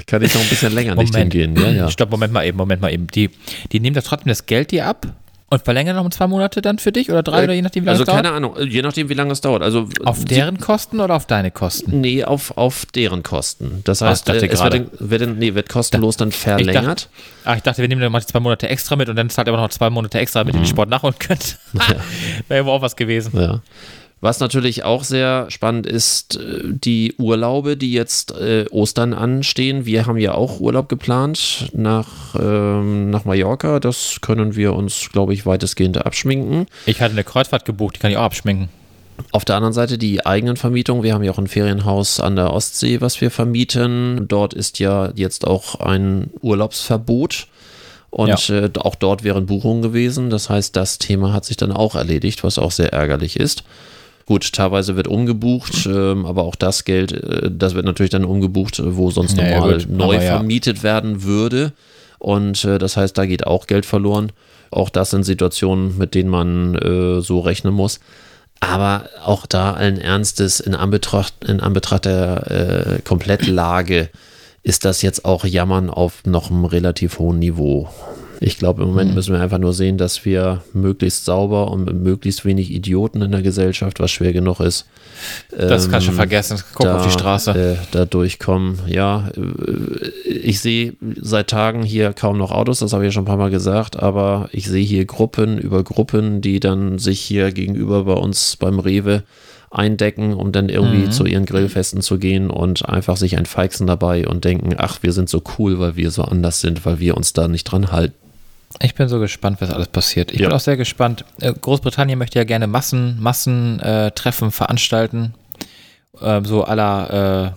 [0.08, 1.56] Kann ich noch ein bisschen länger nicht hingehen.
[1.58, 1.90] Ja, ja.
[1.90, 3.08] Stopp, Moment mal eben, Moment mal eben.
[3.08, 3.30] Die,
[3.72, 5.08] die nehmen das trotzdem das Geld dir ab
[5.48, 7.88] und verlängern noch um zwei Monate dann für dich oder drei oder je nachdem, wie
[7.88, 8.24] lange also es dauert?
[8.24, 9.62] keine Ahnung, je nachdem, wie lange es dauert.
[9.62, 12.02] Also Auf sie- deren Kosten oder auf deine Kosten?
[12.02, 13.82] Nee, auf, auf deren Kosten.
[13.84, 16.36] Das heißt, ich dachte äh, es wird, dann- wird, dann- nee, wird kostenlos dann Ich
[16.38, 16.86] verlängert.
[16.86, 17.06] dachte,
[17.46, 19.48] ah, ich dachte, wir nehmen dann mal die zwei Monate extra mit und dann zahlt
[19.48, 20.64] aber noch zwei Monate extra, damit ihr Mhm.
[20.64, 21.58] den Sport nachholen könnt.
[22.48, 23.40] Wäre aber auch was gewesen.
[23.40, 23.62] Ja.
[24.26, 29.86] Was natürlich auch sehr spannend ist, äh, die Urlaube, die jetzt äh, Ostern anstehen.
[29.86, 33.80] Wir haben ja auch Urlaub geplant nach, ähm, nach Mallorca.
[33.80, 36.66] Das können wir uns, glaube ich, weitestgehend abschminken.
[36.88, 38.70] Ich hatte eine Kreuzfahrt gebucht, die kann ich auch abschminken.
[39.32, 41.04] Auf der anderen Seite die eigenen Vermietungen.
[41.04, 44.28] Wir haben ja auch ein Ferienhaus an der Ostsee, was wir vermieten.
[44.28, 47.46] Dort ist ja jetzt auch ein Urlaubsverbot.
[48.10, 50.32] Und äh, auch dort wären Buchungen gewesen.
[50.32, 53.64] Das heißt, das Thema hat sich dann auch erledigt, was auch sehr ärgerlich ist.
[54.26, 58.80] Gut, teilweise wird umgebucht, ähm, aber auch das Geld, äh, das wird natürlich dann umgebucht,
[58.80, 60.38] äh, wo sonst Ja, ja, normal gut, neu aber ja.
[60.38, 61.74] vermietet werden würde.
[62.18, 64.32] Und äh, das heißt, da geht auch Geld verloren.
[64.72, 68.00] Auch das sind Situationen, mit denen man äh, so rechnen muss.
[68.60, 74.10] Aber auch da allen Ernstes in Anbetracht, in Anbetracht der äh, Komplettlage
[74.64, 77.90] ist das jetzt auch Jammern auf noch einem relativ hohen Niveau.
[78.40, 81.96] Ich glaube, im Moment müssen wir einfach nur sehen, dass wir möglichst sauber und mit
[81.96, 84.86] möglichst wenig Idioten in der Gesellschaft, was schwer genug ist,
[85.58, 86.60] Das kannst du ähm, vergessen.
[86.74, 87.52] Guck auf die Straße.
[87.52, 88.80] Äh, da durchkommen.
[88.88, 93.24] Ja, äh, ich sehe seit Tagen hier kaum noch Autos, das habe ich ja schon
[93.24, 97.52] ein paar Mal gesagt, aber ich sehe hier Gruppen über Gruppen, die dann sich hier
[97.52, 99.24] gegenüber bei uns beim Rewe
[99.72, 101.12] eindecken, um dann irgendwie Mhm.
[101.12, 105.12] zu ihren Grillfesten zu gehen und einfach sich ein Feixen dabei und denken, ach, wir
[105.12, 108.16] sind so cool, weil wir so anders sind, weil wir uns da nicht dran halten.
[108.82, 110.32] Ich bin so gespannt, was alles passiert.
[110.32, 110.48] Ich Ja.
[110.50, 111.24] bin auch sehr gespannt.
[111.42, 115.34] Äh, Großbritannien möchte ja gerne Massen, Massentreffen veranstalten.
[116.22, 117.54] Ähm, so aller,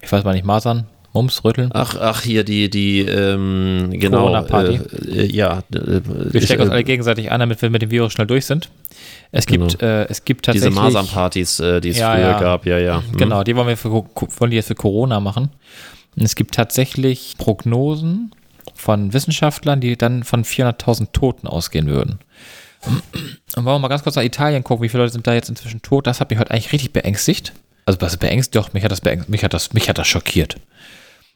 [0.00, 1.70] äh, ich weiß mal nicht, Masern, Mumps, Rütteln.
[1.72, 4.18] Ach, ach, hier die, die, ähm, genau.
[4.22, 4.80] Corona-Party.
[5.08, 5.58] Äh, äh, ja.
[5.74, 6.00] Äh,
[6.32, 8.68] Wir stecken uns äh, alle gegenseitig an, damit wir mit dem Virus schnell durch sind.
[9.32, 9.92] Es gibt, Genau.
[9.92, 10.94] äh, es gibt diese tatsächlich.
[10.94, 12.40] Masernpartys, äh, die es Ja, früher ja.
[12.40, 12.96] gab, ja, ja.
[13.02, 13.16] Hm.
[13.16, 15.50] Genau, die wollen wir für, wollen die jetzt für Corona machen.
[16.16, 18.30] Und es gibt tatsächlich Prognosen
[18.76, 22.18] von Wissenschaftlern, die dann von 400.000 Toten ausgehen würden.
[23.56, 25.48] Und wollen wir mal ganz kurz nach Italien gucken, wie viele Leute sind da jetzt
[25.48, 26.06] inzwischen tot?
[26.06, 27.52] Das hat mich heute eigentlich richtig beängstigt.
[27.84, 30.56] Also was beängstigt, doch, mich hat das beängstigt, mich hat das, mich hat das schockiert.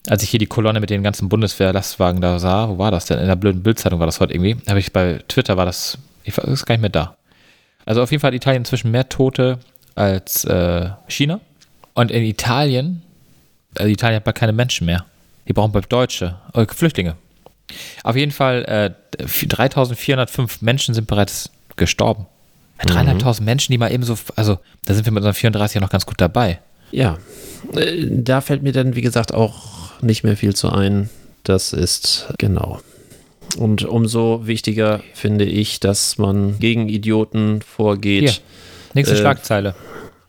[0.09, 3.19] Als ich hier die Kolonne mit den ganzen Bundeswehr-Lastwagen da sah, wo war das denn?
[3.19, 4.57] In der blöden Bildzeitung war das heute irgendwie.
[4.69, 7.17] Habe ich bei Twitter war das, ich war ist gar nicht mehr da.
[7.85, 9.59] Also auf jeden Fall hat Italien inzwischen mehr Tote
[9.95, 11.41] als äh, China.
[11.95, 13.03] Und in Italien,
[13.77, 15.05] also Italien hat bald keine Menschen mehr.
[15.47, 17.17] Die brauchen bald Deutsche, äh, Flüchtlinge.
[18.03, 18.65] Auf jeden Fall,
[19.19, 22.27] äh, 3405 Menschen sind bereits gestorben.
[22.79, 25.81] Ja, Dreieinhalbtausend Menschen, die mal eben so, also da sind wir mit unseren 34 ja
[25.81, 26.61] noch ganz gut dabei.
[26.93, 27.19] Ja,
[27.75, 31.11] äh, da fällt mir dann, wie gesagt, auch nicht mehr viel zu ein.
[31.45, 32.81] Das ist genau.
[33.59, 38.31] Und umso wichtiger finde ich, dass man gegen Idioten vorgeht.
[38.31, 38.41] Hier,
[38.95, 39.75] nächste Äh, Schlagzeile.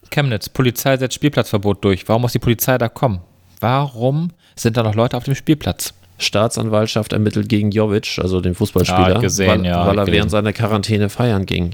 [0.10, 2.08] Chemnitz, Polizei setzt Spielplatzverbot durch.
[2.10, 3.22] Warum muss die Polizei da kommen?
[3.60, 5.94] Warum sind da noch Leute auf dem Spielplatz?
[6.22, 10.12] Staatsanwaltschaft ermittelt gegen Jovic, also den Fußballspieler, Ja, gesehen, weil, ja, weil er ich gelesen.
[10.14, 11.72] während seiner Quarantäne feiern ging.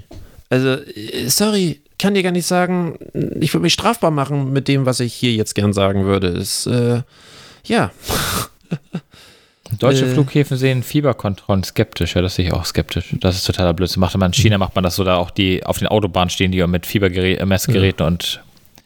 [0.49, 2.97] Also, äh, sorry, kann dir gar nicht sagen,
[3.39, 6.27] ich würde mich strafbar machen mit dem, was ich hier jetzt gern sagen würde.
[6.27, 7.01] Ist, äh,
[7.65, 7.91] ja,
[9.79, 10.13] Deutsche Äh.
[10.13, 12.15] Flughäfen sehen Fieberkontrollen skeptisch.
[12.15, 13.13] Ja, das sehe ich auch skeptisch.
[13.19, 13.99] Das ist totaler Blödsinn.
[13.99, 16.51] Macht man in China macht man das so, da auch die auf den Autobahnen stehen
[16.53, 18.41] die mit Fiebermessgeräten und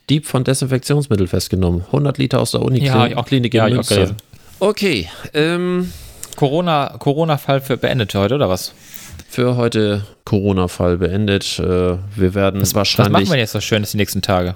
[0.09, 1.83] Dieb von Desinfektionsmittel festgenommen.
[1.85, 4.15] 100 Liter aus der Uniklinik Ja, auch- Klinik ja, in Münster.
[4.61, 5.91] Okay, ähm,
[6.35, 8.73] Corona, Corona-Fall für beendet heute, oder was?
[9.31, 11.57] für heute Corona-Fall beendet.
[11.57, 13.11] Äh, wir werden Was wahrscheinlich.
[13.11, 14.55] machen wir jetzt so Schönes die nächsten Tage?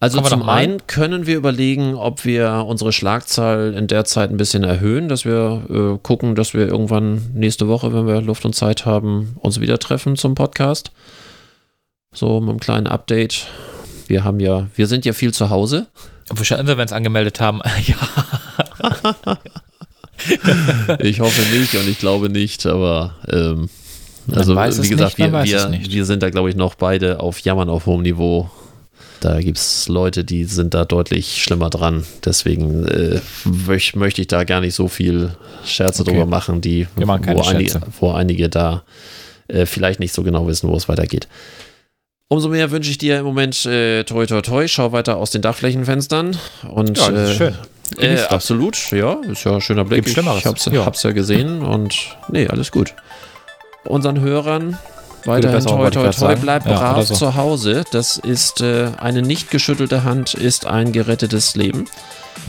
[0.00, 4.36] Also Kommen zum einen können wir überlegen, ob wir unsere Schlagzahl in der Zeit ein
[4.38, 8.54] bisschen erhöhen, dass wir äh, gucken, dass wir irgendwann nächste Woche, wenn wir Luft und
[8.54, 10.90] Zeit haben, uns wieder treffen zum Podcast.
[12.12, 13.46] So mit einem kleinen Update.
[14.06, 15.86] Wir haben ja, wir sind ja viel zu Hause.
[16.30, 17.60] Wahrscheinlich, wenn es angemeldet haben.
[17.86, 17.96] ja,
[21.00, 23.68] Ich hoffe nicht und ich glaube nicht, aber ähm,
[24.34, 27.38] also wie es gesagt, nicht, wir, wir, wir sind da glaube ich noch beide auf
[27.40, 28.50] Jammern auf hohem Niveau.
[29.20, 32.04] Da gibt es Leute, die sind da deutlich schlimmer dran.
[32.24, 36.12] Deswegen äh, möch, möchte ich da gar nicht so viel Scherze Okay.
[36.12, 38.84] drüber machen, die, machen wo, einige, wo einige da
[39.48, 41.26] äh, vielleicht nicht so genau wissen, wo es weitergeht.
[42.30, 45.40] Umso mehr wünsche ich dir im Moment äh, toi toi toi, schau weiter aus den
[45.40, 46.36] Dachflächenfenstern.
[46.70, 47.54] Und, Ja, das ist äh, schön.
[47.98, 50.04] Äh, absolut, ja, ist ja ein schöner Blick.
[50.04, 50.40] Gibt Schlimmeres.
[50.40, 50.84] Ich hab's, Ja.
[50.84, 51.94] hab's ja gesehen und
[52.30, 52.94] nee, alles gut.
[53.84, 54.76] Unseren Hörern
[55.24, 57.14] weiterhin toi toi toi, bleibt Ja, brav so.
[57.14, 57.84] zu Hause.
[57.92, 61.86] Das ist äh, eine nicht geschüttelte Hand, ist ein gerettetes Leben.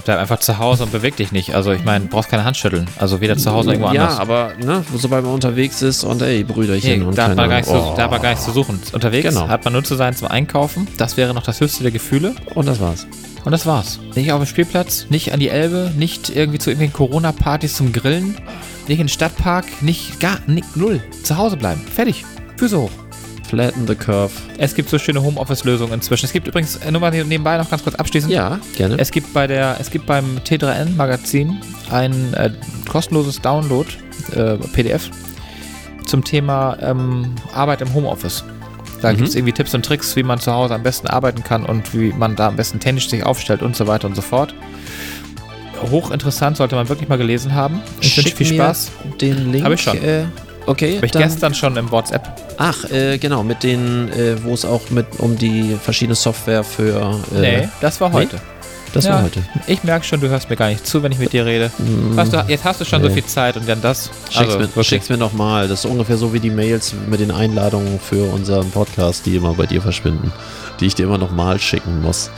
[0.06, 1.56] Bleib einfach zu Hause und beweg dich nicht.
[1.56, 2.88] Also ich meine, brauchst keine Hand schütteln.
[2.98, 4.20] Also weder zu Hause noch irgendwo ja, anders.
[4.20, 7.64] aber ne, sobald man unterwegs ist und ey, Brüderchen Nee, und da, hat man gar
[7.64, 8.80] zu, oh, da hat man gar nichts zu suchen.
[8.94, 9.48] Unterwegs Genau.
[9.48, 10.88] hat man nur zu sein zum Einkaufen.
[10.98, 12.34] Das wäre noch das höchste der Gefühle.
[12.56, 13.08] Und das war's.
[13.46, 14.00] Und das war's.
[14.16, 18.36] Nicht auf dem Spielplatz, nicht an die Elbe, nicht irgendwie zu irgendwelchen Corona-Partys zum Grillen,
[18.88, 21.02] nicht in den Stadtpark, nicht gar, nicht, null.
[21.24, 21.82] Zu Hause bleiben.
[21.94, 22.26] Fertig.
[22.58, 22.92] Füße hoch.
[23.50, 24.32] Flatten the curve.
[24.58, 26.26] Es gibt so schöne Homeoffice-Lösungen inzwischen.
[26.26, 28.32] Es gibt übrigens, äh, nur mal nebenbei noch ganz kurz abschließend.
[28.32, 28.96] Ja, gerne.
[29.00, 32.52] Es gibt bei der, es gibt beim T3N Magazin ein äh,
[32.88, 33.90] kostenloses Download,
[34.36, 35.10] äh, PDF,
[36.06, 38.44] zum Thema ähm, Arbeit im Homeoffice.
[39.02, 39.18] Da Mhm.
[39.18, 41.94] gibt es irgendwie Tipps und Tricks, wie man zu Hause am besten arbeiten kann und
[41.96, 44.54] wie man da am besten technisch sich aufstellt und so weiter und so fort.
[45.90, 47.82] Hochinteressant, sollte man wirklich mal gelesen haben.
[48.02, 48.92] Ich wünsche viel Spaß.
[49.22, 49.64] Den Link.
[49.66, 49.98] Hab ich schon.
[50.04, 50.26] Äh,
[50.70, 50.96] okay.
[50.98, 52.28] Habe ich gestern schon im WhatsApp.
[52.58, 57.20] Ach, äh, genau, mit den, äh, wo es auch mit um die verschiedene Software für.
[57.36, 58.16] Äh, nee, das war nee?
[58.16, 58.40] heute.
[58.94, 59.44] Das Ja, war heute.
[59.68, 61.72] Ich merke schon, du hörst mir gar nicht zu, wenn ich mit dir rede.
[61.78, 63.14] Mm, Weißt du, jetzt hast du schon so nee.
[63.14, 64.10] viel Zeit und dann das.
[64.32, 65.68] Schick's, Also, mir, schick's mir nochmal.
[65.68, 69.54] Das ist ungefähr so wie die Mails mit den Einladungen für unseren Podcast, die immer
[69.54, 70.32] bei dir verschwinden.
[70.80, 72.32] Die ich dir immer nochmal schicken muss.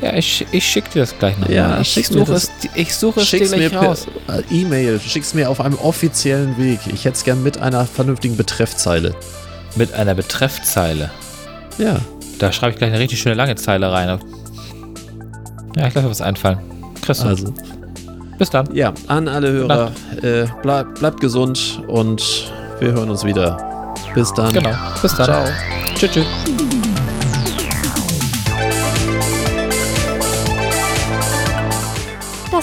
[0.00, 1.48] Ja, ich, ich schicke dir das gleich noch.
[1.48, 2.44] Ja, ich mir suche das.
[2.44, 4.06] es, ich suche es dir mir gleich per raus.
[4.28, 5.00] äh, E-Mail.
[5.00, 6.80] Schick's mir auf einem offiziellen Weg.
[6.92, 9.14] Ich hätte es gern mit einer vernünftigen Betreffzeile.
[9.76, 11.10] Mit einer Betreffzeile.
[11.78, 11.96] Ja.
[12.38, 14.20] Da schreibe ich gleich eine richtig schöne lange Zeile rein.
[15.76, 16.58] Ja, ich lasse mir was einfallen.
[17.04, 17.12] Du.
[17.24, 17.52] Also.
[18.38, 18.72] Bis dann.
[18.74, 19.92] Ja, an alle Hörer.
[20.22, 23.94] Äh, bleib, bleibt gesund und wir hören uns wieder.
[24.14, 24.52] Bis dann.
[24.52, 24.70] Genau.
[25.02, 25.24] Bis dann.
[25.26, 25.44] Ciao.
[25.96, 26.12] Tschüss.
[26.12, 26.26] tschüss.